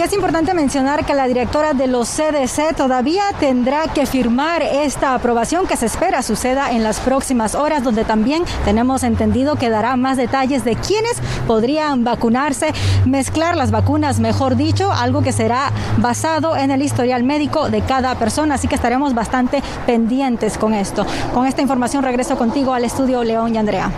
Y 0.00 0.02
es 0.02 0.14
importante 0.14 0.54
mencionar 0.54 1.04
que 1.04 1.12
la 1.12 1.26
directora 1.26 1.74
de 1.74 1.86
los 1.86 2.08
CDC 2.08 2.74
todavía 2.74 3.22
tendrá 3.38 3.82
que 3.82 4.06
firmar 4.06 4.62
esta 4.62 5.14
aprobación 5.14 5.66
que 5.66 5.76
se 5.76 5.84
espera 5.84 6.22
suceda 6.22 6.70
en 6.70 6.82
las 6.82 7.00
próximas 7.00 7.54
horas, 7.54 7.84
donde 7.84 8.06
también 8.06 8.44
tenemos 8.64 9.02
entendido 9.02 9.56
que 9.56 9.68
dará 9.68 9.96
más 9.96 10.16
detalles 10.16 10.64
de 10.64 10.74
quiénes 10.76 11.20
podrían 11.46 12.02
vacunarse, 12.02 12.72
mezclar 13.04 13.58
las 13.58 13.72
vacunas, 13.72 14.20
mejor 14.20 14.56
dicho, 14.56 14.90
algo 14.90 15.20
que 15.20 15.32
será 15.32 15.70
basado 15.98 16.56
en 16.56 16.70
el 16.70 16.80
historial 16.80 17.22
médico 17.22 17.68
de 17.68 17.82
cada 17.82 18.14
persona. 18.14 18.54
Así 18.54 18.68
que 18.68 18.76
estaremos 18.76 19.12
bastante 19.12 19.62
pendientes 19.84 20.56
con 20.56 20.72
esto. 20.72 21.04
Con 21.34 21.46
esta 21.46 21.60
información 21.60 22.02
regreso 22.02 22.38
contigo 22.38 22.72
al 22.72 22.84
estudio 22.84 23.22
León 23.22 23.54
y 23.54 23.58
Andrea. 23.58 23.90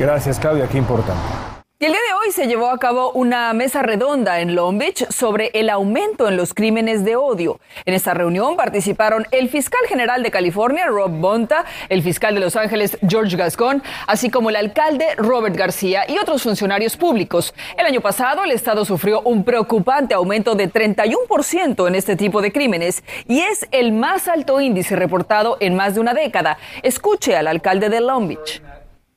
Gracias, 0.00 0.40
Claudia, 0.40 0.66
qué 0.66 0.78
importante. 0.78 1.37
Y 1.80 1.84
el 1.84 1.92
día 1.92 2.00
de 2.08 2.14
hoy 2.14 2.32
se 2.32 2.48
llevó 2.48 2.70
a 2.70 2.78
cabo 2.78 3.12
una 3.12 3.52
mesa 3.52 3.82
redonda 3.82 4.40
en 4.40 4.56
Long 4.56 4.78
Beach 4.78 5.06
sobre 5.12 5.52
el 5.54 5.70
aumento 5.70 6.26
en 6.26 6.36
los 6.36 6.52
crímenes 6.52 7.04
de 7.04 7.14
odio. 7.14 7.60
En 7.84 7.94
esta 7.94 8.14
reunión 8.14 8.56
participaron 8.56 9.28
el 9.30 9.48
fiscal 9.48 9.82
general 9.88 10.24
de 10.24 10.32
California, 10.32 10.86
Rob 10.86 11.12
Bonta, 11.12 11.64
el 11.88 12.02
fiscal 12.02 12.34
de 12.34 12.40
Los 12.40 12.56
Ángeles, 12.56 12.98
George 13.08 13.36
Gascon, 13.36 13.80
así 14.08 14.28
como 14.28 14.50
el 14.50 14.56
alcalde, 14.56 15.06
Robert 15.18 15.54
García, 15.54 16.02
y 16.08 16.18
otros 16.18 16.42
funcionarios 16.42 16.96
públicos. 16.96 17.54
El 17.76 17.86
año 17.86 18.00
pasado, 18.00 18.42
el 18.42 18.50
Estado 18.50 18.84
sufrió 18.84 19.20
un 19.20 19.44
preocupante 19.44 20.14
aumento 20.14 20.56
de 20.56 20.68
31% 20.72 21.86
en 21.86 21.94
este 21.94 22.16
tipo 22.16 22.42
de 22.42 22.50
crímenes 22.50 23.04
y 23.28 23.38
es 23.38 23.68
el 23.70 23.92
más 23.92 24.26
alto 24.26 24.60
índice 24.60 24.96
reportado 24.96 25.56
en 25.60 25.76
más 25.76 25.94
de 25.94 26.00
una 26.00 26.12
década. 26.12 26.58
Escuche 26.82 27.36
al 27.36 27.46
alcalde 27.46 27.88
de 27.88 28.00
Long 28.00 28.26
Beach. 28.26 28.60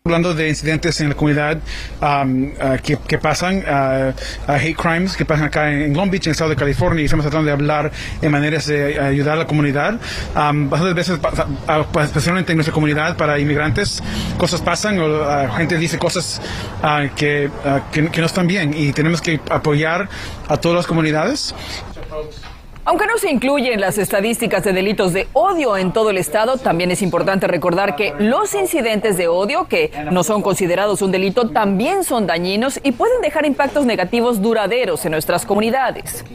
Hablando 0.03 0.33
de 0.33 0.49
incidentes 0.49 0.99
en 0.99 1.09
la 1.09 1.15
comunidad 1.15 1.59
um, 2.01 2.53
uh, 2.53 2.81
que, 2.81 3.19
pasan, 3.19 3.57
uh, 3.57 4.09
uh, 4.49 4.55
hate 4.55 4.75
crimes 4.75 5.15
que 5.15 5.25
pasan 5.25 5.45
acá 5.45 5.71
en 5.71 5.93
Long 5.93 6.09
Beach, 6.09 6.25
en 6.25 6.29
el 6.29 6.31
estado 6.31 6.49
de 6.49 6.55
California, 6.55 7.03
y 7.03 7.05
estamos 7.05 7.23
tratando 7.23 7.45
de 7.45 7.51
hablar 7.51 7.91
en 8.19 8.31
maneras 8.31 8.65
de 8.65 8.99
ayudar 8.99 9.35
a 9.35 9.41
la 9.41 9.45
comunidad. 9.45 9.99
Um, 10.35 10.71
bastantes 10.71 10.95
veces, 10.95 11.19
pues, 11.93 12.05
especialmente 12.07 12.51
en 12.51 12.57
nuestra 12.57 12.73
comunidad, 12.73 13.15
para 13.15 13.37
inmigrantes, 13.37 14.01
cosas 14.39 14.61
pasan, 14.61 14.97
o 14.97 15.07
la 15.07 15.53
gente 15.55 15.77
dice 15.77 15.99
cosas 15.99 16.41
que, 17.15 17.51
que, 17.91 18.09
que 18.09 18.21
no 18.21 18.25
están 18.25 18.47
bien, 18.47 18.73
y 18.73 18.93
tenemos 18.93 19.21
que 19.21 19.39
apoyar 19.51 20.09
a 20.47 20.57
todas 20.57 20.77
las 20.77 20.87
comunidades. 20.87 21.53
Aunque 22.83 23.05
no 23.05 23.17
se 23.19 23.29
incluyen 23.29 23.79
las 23.79 23.99
estadísticas 23.99 24.63
de 24.63 24.73
delitos 24.73 25.13
de 25.13 25.27
odio 25.33 25.77
en 25.77 25.93
todo 25.93 26.09
el 26.09 26.17
estado, 26.17 26.57
también 26.57 26.89
es 26.89 27.03
importante 27.03 27.45
recordar 27.45 27.95
que 27.95 28.13
los 28.17 28.55
incidentes 28.55 29.17
de 29.17 29.27
odio, 29.27 29.67
que 29.67 29.91
no 30.11 30.23
son 30.23 30.41
considerados 30.41 31.03
un 31.03 31.11
delito, 31.11 31.49
también 31.49 32.03
son 32.03 32.25
dañinos 32.25 32.79
y 32.81 32.93
pueden 32.93 33.21
dejar 33.21 33.45
impactos 33.45 33.85
negativos 33.85 34.41
duraderos 34.41 35.05
en 35.05 35.11
nuestras 35.11 35.45
comunidades. 35.45 36.25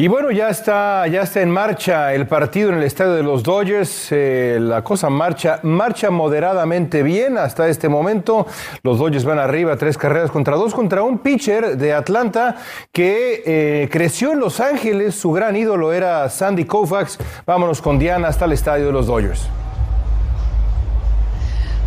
Y 0.00 0.06
bueno, 0.06 0.30
ya 0.30 0.48
está, 0.48 1.08
ya 1.08 1.22
está 1.22 1.40
en 1.40 1.50
marcha 1.50 2.14
el 2.14 2.28
partido 2.28 2.68
en 2.68 2.76
el 2.76 2.84
estadio 2.84 3.14
de 3.14 3.24
los 3.24 3.42
Dodgers. 3.42 4.12
Eh, 4.12 4.56
la 4.60 4.84
cosa 4.84 5.10
marcha, 5.10 5.58
marcha 5.64 6.08
moderadamente 6.08 7.02
bien 7.02 7.36
hasta 7.36 7.66
este 7.66 7.88
momento. 7.88 8.46
Los 8.84 9.00
Dodgers 9.00 9.24
van 9.24 9.40
arriba, 9.40 9.76
tres 9.76 9.98
carreras 9.98 10.30
contra 10.30 10.54
dos, 10.54 10.72
contra 10.72 11.02
un 11.02 11.18
pitcher 11.18 11.76
de 11.76 11.94
Atlanta 11.94 12.54
que 12.92 13.42
eh, 13.44 13.88
creció 13.90 14.30
en 14.30 14.38
Los 14.38 14.60
Ángeles. 14.60 15.16
Su 15.16 15.32
gran 15.32 15.56
ídolo 15.56 15.92
era 15.92 16.28
Sandy 16.28 16.64
Koufax. 16.64 17.18
Vámonos 17.44 17.82
con 17.82 17.98
Diana 17.98 18.28
hasta 18.28 18.44
el 18.44 18.52
estadio 18.52 18.86
de 18.86 18.92
los 18.92 19.08
Dodgers. 19.08 19.48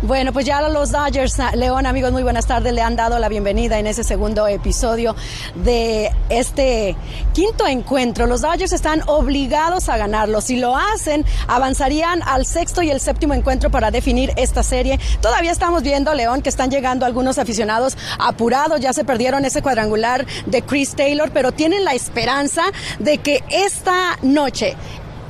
Bueno, 0.02 0.32
pues 0.32 0.44
ya 0.44 0.60
los 0.68 0.90
Dodgers, 0.90 1.36
León, 1.54 1.86
amigos, 1.86 2.10
muy 2.10 2.24
buenas 2.24 2.46
tardes, 2.46 2.72
le 2.72 2.82
han 2.82 2.96
dado 2.96 3.20
la 3.20 3.28
bienvenida 3.28 3.78
en 3.78 3.86
ese 3.86 4.02
segundo 4.02 4.48
episodio 4.48 5.14
de 5.54 6.10
este 6.28 6.96
quinto 7.32 7.68
encuentro. 7.68 8.26
Los 8.26 8.40
Dodgers 8.40 8.72
están 8.72 9.04
obligados 9.06 9.88
a 9.88 9.96
ganarlo. 9.96 10.40
Si 10.40 10.56
lo 10.56 10.76
hacen, 10.76 11.24
avanzarían 11.46 12.20
al 12.24 12.46
sexto 12.46 12.82
y 12.82 12.90
el 12.90 12.98
séptimo 12.98 13.32
encuentro 13.32 13.70
para 13.70 13.92
definir 13.92 14.32
esta 14.34 14.64
serie. 14.64 14.98
Todavía 15.20 15.52
estamos 15.52 15.84
viendo, 15.84 16.12
León, 16.14 16.42
que 16.42 16.48
están 16.48 16.72
llegando 16.72 17.06
algunos 17.06 17.38
aficionados 17.38 17.96
apurados. 18.18 18.80
Ya 18.80 18.92
se 18.92 19.04
perdieron 19.04 19.44
ese 19.44 19.62
cuadrangular 19.62 20.26
de 20.46 20.62
Chris 20.62 20.96
Taylor, 20.96 21.30
pero 21.30 21.52
tienen 21.52 21.84
la 21.84 21.94
esperanza 21.94 22.64
de 22.98 23.18
que 23.18 23.44
esta 23.50 24.18
noche 24.22 24.74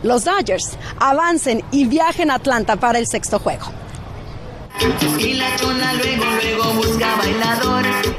los 0.02 0.24
Dodgers 0.24 0.78
avancen 0.98 1.62
y 1.72 1.84
viajen 1.84 2.30
a 2.30 2.36
Atlanta 2.36 2.76
para 2.76 2.98
el 2.98 3.06
sexto 3.06 3.38
juego. 3.38 3.81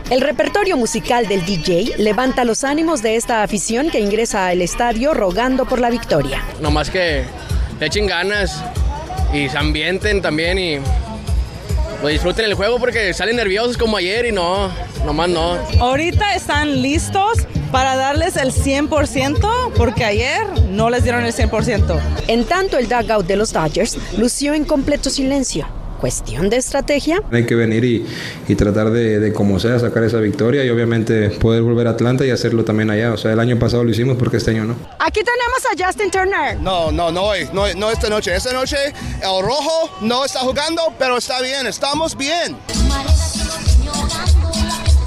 El 0.09 0.21
repertorio 0.21 0.77
musical 0.77 1.27
del 1.27 1.43
DJ 1.43 1.95
levanta 1.97 2.43
los 2.45 2.63
ánimos 2.63 3.01
de 3.01 3.15
esta 3.15 3.41
afición 3.41 3.89
que 3.89 3.99
ingresa 3.99 4.47
al 4.47 4.61
estadio 4.61 5.13
rogando 5.13 5.65
por 5.65 5.79
la 5.79 5.89
victoria. 5.89 6.43
No 6.61 6.69
más 6.69 6.89
que 6.89 7.23
le 7.79 7.85
echen 7.87 8.05
ganas 8.05 8.63
y 9.33 9.49
se 9.49 9.57
ambienten 9.57 10.21
también 10.21 10.59
y 10.59 10.77
pues, 12.01 12.13
disfruten 12.13 12.45
el 12.45 12.53
juego 12.53 12.77
porque 12.77 13.13
salen 13.13 13.37
nerviosos 13.37 13.75
como 13.75 13.97
ayer 13.97 14.27
y 14.27 14.31
no, 14.31 14.71
nomás 15.03 15.29
no. 15.29 15.57
Ahorita 15.79 16.35
están 16.35 16.81
listos 16.81 17.39
para 17.71 17.95
darles 17.95 18.37
el 18.37 18.51
100% 18.53 19.73
porque 19.75 20.05
ayer 20.05 20.45
no 20.69 20.91
les 20.91 21.03
dieron 21.03 21.25
el 21.25 21.33
100%. 21.33 21.99
En 22.27 22.45
tanto, 22.45 22.77
el 22.77 22.87
dugout 22.87 23.25
de 23.25 23.35
los 23.35 23.51
Dodgers 23.51 23.97
lució 24.17 24.53
en 24.53 24.63
completo 24.63 25.09
silencio 25.09 25.67
cuestión 26.03 26.49
de 26.49 26.57
estrategia. 26.57 27.21
Hay 27.31 27.45
que 27.45 27.55
venir 27.55 27.85
y, 27.85 28.05
y 28.49 28.55
tratar 28.55 28.91
de, 28.91 29.21
de, 29.21 29.31
como 29.31 29.57
sea 29.57 29.79
sacar 29.79 30.03
esa 30.03 30.17
victoria 30.17 30.65
y 30.65 30.69
obviamente 30.69 31.29
poder 31.29 31.61
volver 31.61 31.87
a 31.87 31.91
Atlanta 31.91 32.25
y 32.25 32.29
hacerlo 32.29 32.65
también 32.65 32.89
allá. 32.89 33.13
O 33.13 33.17
sea, 33.17 33.31
el 33.31 33.39
año 33.39 33.57
pasado 33.57 33.85
lo 33.85 33.89
hicimos 33.89 34.17
porque 34.17 34.35
este 34.35 34.51
año 34.51 34.65
no. 34.65 34.75
Aquí 34.99 35.21
tenemos 35.23 35.63
a 35.71 35.85
Justin 35.85 36.11
Turner. 36.11 36.59
No, 36.59 36.91
no, 36.91 37.09
no 37.09 37.21
hoy, 37.21 37.47
no, 37.53 37.73
no 37.75 37.89
esta 37.89 38.09
noche. 38.09 38.35
Esta 38.35 38.51
noche 38.51 38.75
el 38.87 39.45
rojo 39.45 39.97
no 40.01 40.25
está 40.25 40.39
jugando, 40.39 40.81
pero 40.99 41.19
está 41.19 41.39
bien, 41.39 41.67
estamos 41.67 42.17
bien. 42.17 42.57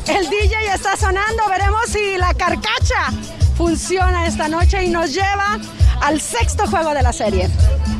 El 0.06 0.30
DJ 0.30 0.72
está 0.74 0.96
sonando, 0.96 1.42
veremos 1.50 1.82
si 1.90 2.16
la 2.16 2.32
carcacha 2.32 3.12
funciona 3.54 4.26
esta 4.26 4.48
noche 4.48 4.82
y 4.82 4.88
nos 4.88 5.12
lleva 5.12 5.58
al 6.00 6.20
sexto 6.20 6.66
juego 6.66 6.94
de 6.94 7.02
la 7.02 7.12
serie. 7.12 7.48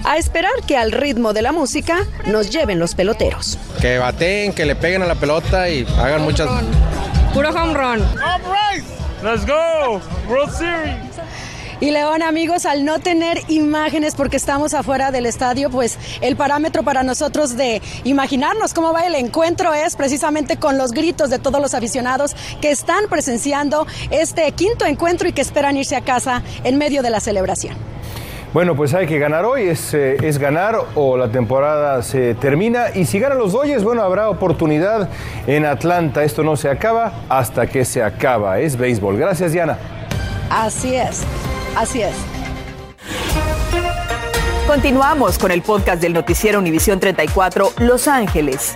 A 0.05 0.17
esperar 0.17 0.53
que 0.67 0.77
al 0.77 0.93
ritmo 0.93 1.33
de 1.33 1.43
la 1.43 1.53
música 1.53 2.07
nos 2.27 2.51
lleven 2.51 2.79
los 2.79 2.95
peloteros. 2.95 3.59
Que 3.81 3.99
baten, 3.99 4.53
que 4.53 4.65
le 4.65 4.77
peguen 4.77 5.03
a 5.03 5.07
la 5.07 5.15
pelota 5.15 5.69
y 5.69 5.87
hagan 5.99 6.23
muchas... 6.23 6.49
Puro 7.35 7.51
home 7.51 7.75
run. 7.75 8.01
Let's 9.23 9.47
go. 9.47 10.01
World 10.29 10.53
Series. 10.53 11.06
Y 11.79 11.91
León, 11.91 12.23
amigos, 12.23 12.65
al 12.65 12.87
no 12.87 13.01
tener 13.01 13.39
imágenes 13.49 14.15
porque 14.15 14.39
estamos 14.39 14.73
afuera 14.73 15.11
del 15.11 15.27
estadio, 15.27 15.69
pues 15.69 15.99
el 16.23 16.35
parámetro 16.35 16.83
para 16.83 17.03
nosotros 17.03 17.55
de 17.55 17.83
imaginarnos 18.05 18.73
cómo 18.73 18.95
va 18.95 19.07
el 19.07 19.15
encuentro 19.15 19.75
es 19.75 19.95
precisamente 19.95 20.57
con 20.57 20.79
los 20.79 20.93
gritos 20.93 21.29
de 21.29 21.39
todos 21.39 21.61
los 21.61 21.75
aficionados 21.75 22.35
que 22.63 22.71
están 22.71 23.05
presenciando 23.11 23.87
este 24.11 24.51
quinto 24.53 24.87
encuentro 24.87 25.29
y 25.29 25.33
que 25.33 25.43
esperan 25.43 25.77
irse 25.77 25.97
a 25.97 26.01
casa 26.01 26.43
en 26.65 26.79
medio 26.79 27.03
de 27.03 27.11
la 27.11 27.21
celebración. 27.21 27.77
Bueno, 28.55 28.75
pues 28.75 28.95
hay 28.95 29.07
que 29.07 29.19
ganar 29.19 29.45
hoy, 29.45 29.69
es, 29.69 29.93
eh, 29.93 30.17
es, 30.23 30.39
ganar 30.39 30.79
o 30.95 31.19
la 31.19 31.29
temporada 31.29 32.03
se 32.03 32.35
termina. 32.37 32.87
Y 32.95 33.05
si 33.05 33.19
ganan 33.19 33.37
los 33.37 33.53
Dodgers, 33.53 33.85
bueno, 33.85 34.01
habrá 34.01 34.31
oportunidad 34.31 35.11
en 35.47 35.67
Atlanta. 35.67 36.25
Esto 36.25 36.43
no 36.43 36.57
se 36.57 36.71
acaba 36.71 37.13
hasta 37.29 37.67
que 37.67 37.85
se 37.85 38.03
acaba. 38.03 38.61
Es 38.61 38.79
béisbol. 38.79 39.19
Gracias, 39.19 39.53
Diana. 39.53 39.77
Así 40.49 40.95
es, 40.95 41.23
así 41.77 42.03
es. 42.03 42.15
Continuamos 44.67 45.39
con 45.39 45.53
el 45.53 45.63
podcast 45.63 46.03
del 46.03 46.13
noticiero 46.13 46.59
Univisión 46.59 46.99
34 46.99 47.73
Los 47.79 48.09
Ángeles. 48.09 48.75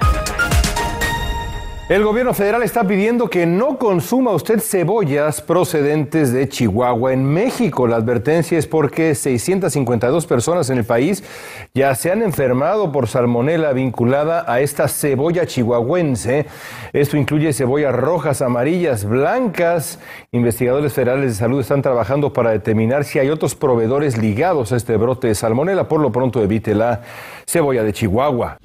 El 1.90 2.04
gobierno 2.04 2.34
federal 2.34 2.62
está 2.62 2.86
pidiendo 2.86 3.28
que 3.28 3.46
no 3.46 3.76
consuma 3.76 4.30
usted 4.30 4.60
cebollas 4.60 5.40
procedentes 5.40 6.32
de 6.32 6.48
Chihuahua 6.48 7.12
en 7.12 7.24
México. 7.24 7.88
La 7.88 7.96
advertencia 7.96 8.56
es 8.56 8.68
porque 8.68 9.16
652 9.16 10.24
personas 10.24 10.70
en 10.70 10.78
el 10.78 10.84
país 10.84 11.24
ya 11.74 11.92
se 11.96 12.12
han 12.12 12.22
enfermado 12.22 12.92
por 12.92 13.08
salmonela 13.08 13.72
vinculada 13.72 14.44
a 14.46 14.60
esta 14.60 14.86
cebolla 14.86 15.46
chihuahuense. 15.46 16.46
Esto 16.92 17.16
incluye 17.16 17.52
cebollas 17.52 17.96
rojas, 17.96 18.40
amarillas, 18.40 19.04
blancas. 19.04 19.98
Investigadores 20.30 20.92
federales 20.92 21.32
de 21.32 21.34
salud 21.34 21.58
están 21.58 21.82
trabajando 21.82 22.32
para 22.32 22.52
determinar 22.52 23.02
si 23.02 23.18
hay 23.18 23.30
otros 23.30 23.56
proveedores 23.56 24.16
ligados 24.16 24.70
a 24.70 24.76
este 24.76 24.96
brote 24.96 25.26
de 25.26 25.34
salmonela. 25.34 25.88
Por 25.88 26.00
lo 26.00 26.12
pronto 26.12 26.40
evite 26.40 26.72
la 26.72 27.00
cebolla 27.48 27.82
de 27.82 27.92
Chihuahua. 27.92 28.58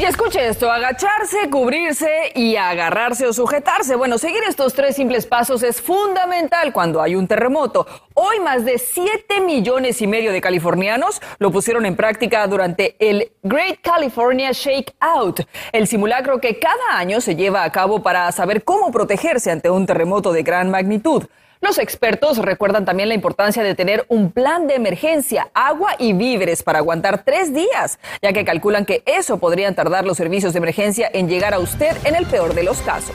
Y 0.00 0.04
escuche 0.04 0.48
esto, 0.48 0.72
agacharse, 0.72 1.50
cubrirse 1.50 2.32
y 2.34 2.56
agarrarse 2.56 3.26
o 3.26 3.34
sujetarse. 3.34 3.96
Bueno, 3.96 4.16
seguir 4.16 4.42
estos 4.48 4.72
tres 4.72 4.96
simples 4.96 5.26
pasos 5.26 5.62
es 5.62 5.82
fundamental 5.82 6.72
cuando 6.72 7.02
hay 7.02 7.16
un 7.16 7.28
terremoto. 7.28 7.86
Hoy 8.14 8.40
más 8.40 8.64
de 8.64 8.78
7 8.78 9.42
millones 9.42 10.00
y 10.00 10.06
medio 10.06 10.32
de 10.32 10.40
californianos 10.40 11.20
lo 11.38 11.50
pusieron 11.50 11.84
en 11.84 11.96
práctica 11.96 12.46
durante 12.46 12.96
el 12.98 13.30
Great 13.42 13.82
California 13.82 14.52
Shakeout, 14.52 15.40
el 15.70 15.86
simulacro 15.86 16.40
que 16.40 16.58
cada 16.58 16.96
año 16.96 17.20
se 17.20 17.36
lleva 17.36 17.62
a 17.62 17.70
cabo 17.70 18.02
para 18.02 18.32
saber 18.32 18.64
cómo 18.64 18.90
protegerse 18.90 19.50
ante 19.50 19.68
un 19.68 19.84
terremoto 19.84 20.32
de 20.32 20.42
gran 20.42 20.70
magnitud. 20.70 21.26
Los 21.62 21.78
expertos 21.78 22.38
recuerdan 22.38 22.86
también 22.86 23.10
la 23.10 23.14
importancia 23.14 23.62
de 23.62 23.74
tener 23.74 24.06
un 24.08 24.32
plan 24.32 24.66
de 24.66 24.76
emergencia, 24.76 25.50
agua 25.52 25.94
y 25.98 26.14
víveres 26.14 26.62
para 26.62 26.78
aguantar 26.78 27.22
tres 27.22 27.52
días, 27.52 27.98
ya 28.22 28.32
que 28.32 28.46
calculan 28.46 28.86
que 28.86 29.02
eso 29.04 29.38
podrían 29.38 29.74
tardar 29.74 30.06
los 30.06 30.16
servicios 30.16 30.54
de 30.54 30.58
emergencia 30.58 31.10
en 31.12 31.28
llegar 31.28 31.52
a 31.52 31.58
usted 31.58 31.94
en 32.04 32.14
el 32.14 32.24
peor 32.24 32.54
de 32.54 32.62
los 32.62 32.80
casos. 32.80 33.14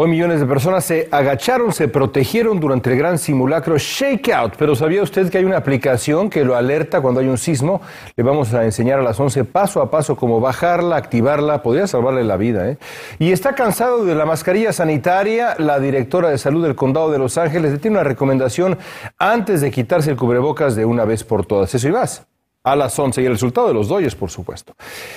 Hoy 0.00 0.08
millones 0.08 0.38
de 0.38 0.46
personas 0.46 0.84
se 0.84 1.08
agacharon, 1.10 1.72
se 1.72 1.88
protegieron 1.88 2.60
durante 2.60 2.92
el 2.92 2.96
gran 2.96 3.18
simulacro 3.18 3.76
Shakeout. 3.78 4.54
Pero 4.56 4.76
¿sabía 4.76 5.02
usted 5.02 5.28
que 5.28 5.38
hay 5.38 5.44
una 5.44 5.56
aplicación 5.56 6.30
que 6.30 6.44
lo 6.44 6.54
alerta 6.54 7.00
cuando 7.00 7.20
hay 7.20 7.26
un 7.26 7.36
sismo? 7.36 7.80
Le 8.14 8.22
vamos 8.22 8.54
a 8.54 8.64
enseñar 8.64 9.00
a 9.00 9.02
las 9.02 9.18
11 9.18 9.42
paso 9.42 9.82
a 9.82 9.90
paso 9.90 10.14
cómo 10.14 10.38
bajarla, 10.38 10.94
activarla, 10.94 11.64
podría 11.64 11.88
salvarle 11.88 12.22
la 12.22 12.36
vida. 12.36 12.68
¿eh? 12.68 12.78
Y 13.18 13.32
está 13.32 13.56
cansado 13.56 14.04
de 14.04 14.14
la 14.14 14.24
mascarilla 14.24 14.72
sanitaria. 14.72 15.56
La 15.58 15.80
directora 15.80 16.30
de 16.30 16.38
salud 16.38 16.62
del 16.62 16.76
condado 16.76 17.10
de 17.10 17.18
Los 17.18 17.36
Ángeles 17.36 17.72
le 17.72 17.78
tiene 17.78 17.96
una 17.96 18.04
recomendación 18.04 18.78
antes 19.18 19.60
de 19.60 19.72
quitarse 19.72 20.12
el 20.12 20.16
cubrebocas 20.16 20.76
de 20.76 20.84
una 20.84 21.04
vez 21.06 21.24
por 21.24 21.44
todas. 21.44 21.74
Eso 21.74 21.88
y 21.88 21.90
más 21.90 22.24
a 22.72 22.76
las 22.76 22.98
11 22.98 23.22
y 23.22 23.26
el 23.26 23.32
resultado 23.32 23.68
de 23.68 23.74
los 23.74 23.88
Dodgers, 23.88 24.14
por 24.14 24.30
supuesto. 24.30 24.74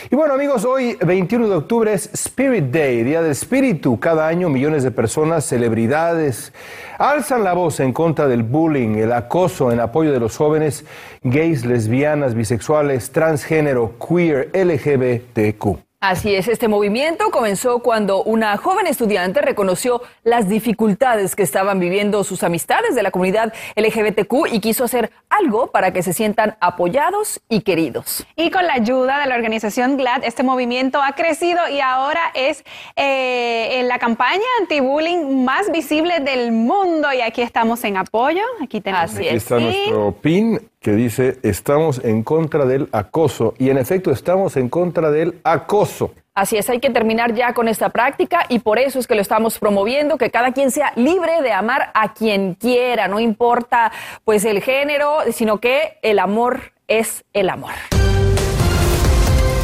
Y 0.10 0.16
bueno, 0.16 0.34
amigos, 0.34 0.66
hoy 0.66 0.98
21 1.06 1.50
de 1.50 1.56
octubre 1.56 1.94
es 1.94 2.10
Spirit 2.14 2.66
Day, 2.66 3.04
Día 3.04 3.22
del 3.22 3.32
Espíritu. 3.32 4.00
Cada 4.00 4.28
año 4.28 4.50
millones 4.50 4.84
de 4.84 4.92
personas, 4.92 5.46
celebridades, 5.46 6.54
alzan 6.98 7.44
la 7.44 7.54
voz 7.54 7.80
en 7.80 7.94
contra 7.94 8.28
del 8.28 8.44
bullying, 8.44 8.96
el 8.96 9.12
acoso 9.12 9.72
en 9.72 9.80
apoyo 9.80 10.12
de 10.12 10.20
los 10.20 10.38
jóvenes 10.38 10.86
gays, 11.24 11.66
lesbianas, 11.66 12.34
bisexuales, 12.34 13.12
transgénero, 13.12 13.94
queer, 14.00 14.50
LGBTQ. 14.54 15.91
Así 16.04 16.34
es, 16.34 16.48
este 16.48 16.68
movimiento 16.68 17.30
comenzó 17.30 17.78
cuando 17.78 18.24
una 18.24 18.58
joven 18.58 18.88
estudiante 18.88 19.40
reconoció 19.40 20.02
las 20.24 20.50
dificultades 20.50 21.36
que 21.36 21.44
estaban 21.44 21.80
viviendo 21.80 22.24
sus 22.24 22.42
amistades 22.42 22.96
de 22.96 23.04
la 23.04 23.12
comunidad 23.12 23.54
LGBTQ 23.76 24.48
y 24.52 24.62
quiso 24.62 24.84
hacer 24.84 25.12
algo 25.30 25.68
para 25.68 25.94
que 25.94 26.02
se 26.02 26.14
sientan 26.14 26.58
apoyados 26.60 27.40
y 27.50 27.62
queridos. 27.62 28.26
Y 28.36 28.50
con 28.50 28.66
la 28.66 28.74
ayuda 28.74 29.20
de 29.20 29.28
la 29.28 29.36
organización 29.36 29.96
GLAD, 29.96 30.24
este 30.24 30.42
movimiento 30.42 31.00
ha 31.04 31.12
crecido 31.14 31.60
y 31.70 31.82
ahora 31.82 32.32
es 32.34 32.66
eh, 32.96 33.80
en 33.80 33.88
la 33.88 34.00
campaña 34.00 34.42
anti-bullying 34.60 35.46
más 35.46 35.72
visible 35.72 36.20
del 36.20 36.52
mundo. 36.52 37.14
Y 37.14 37.22
aquí 37.22 37.44
estamos 37.44 37.84
en 37.84 37.98
apoyo. 37.98 38.42
Aquí 38.64 38.82
tenemos. 38.82 39.12
Así 39.12 39.28
está 39.28 39.60
nuestro 39.60 40.14
pin 40.20 40.71
que 40.82 40.94
dice 40.94 41.38
estamos 41.44 42.02
en 42.04 42.24
contra 42.24 42.66
del 42.66 42.90
acoso 42.92 43.54
y 43.60 43.70
en 43.70 43.78
efecto 43.78 44.12
estamos 44.12 44.58
en 44.58 44.68
contra 44.68 45.12
del 45.12 45.40
acoso. 45.44 46.12
Así 46.34 46.58
es, 46.58 46.70
hay 46.70 46.80
que 46.80 46.90
terminar 46.90 47.36
ya 47.36 47.54
con 47.54 47.68
esta 47.68 47.90
práctica 47.90 48.46
y 48.50 48.60
por 48.60 48.80
eso 48.80 48.98
es 48.98 49.06
que 49.06 49.14
lo 49.14 49.22
estamos 49.22 49.60
promoviendo, 49.60 50.18
que 50.18 50.32
cada 50.32 50.54
quien 50.54 50.72
sea 50.72 50.92
libre 50.96 51.42
de 51.44 51.52
amar 51.52 51.92
a 51.94 52.14
quien 52.14 52.56
quiera, 52.56 53.08
no 53.08 53.20
importa 53.20 53.92
pues 54.26 54.44
el 54.44 54.62
género, 54.62 55.20
sino 55.32 55.60
que 55.60 56.00
el 56.02 56.18
amor 56.18 56.72
es 56.88 57.26
el 57.34 57.50
amor. 57.50 57.74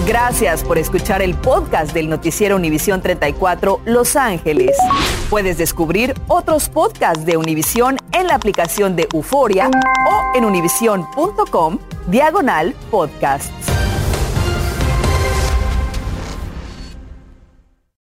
Gracias 0.08 0.64
por 0.64 0.78
escuchar 0.78 1.22
el 1.22 1.36
podcast 1.36 1.92
del 1.92 2.08
noticiero 2.08 2.56
Univisión 2.56 3.02
34 3.02 3.82
Los 3.84 4.16
Ángeles. 4.16 4.78
Puedes 5.30 5.58
descubrir 5.58 6.14
otros 6.30 6.70
podcasts 6.70 7.26
de 7.26 7.36
Univisión 7.36 7.98
en 8.14 8.28
la 8.28 8.36
aplicación 8.36 8.96
de 8.96 9.10
Euforia 9.14 9.70
o 9.70 10.38
en 10.38 10.46
univision.com 10.46 11.80
diagonal 12.08 12.74
podcasts. 12.90 13.77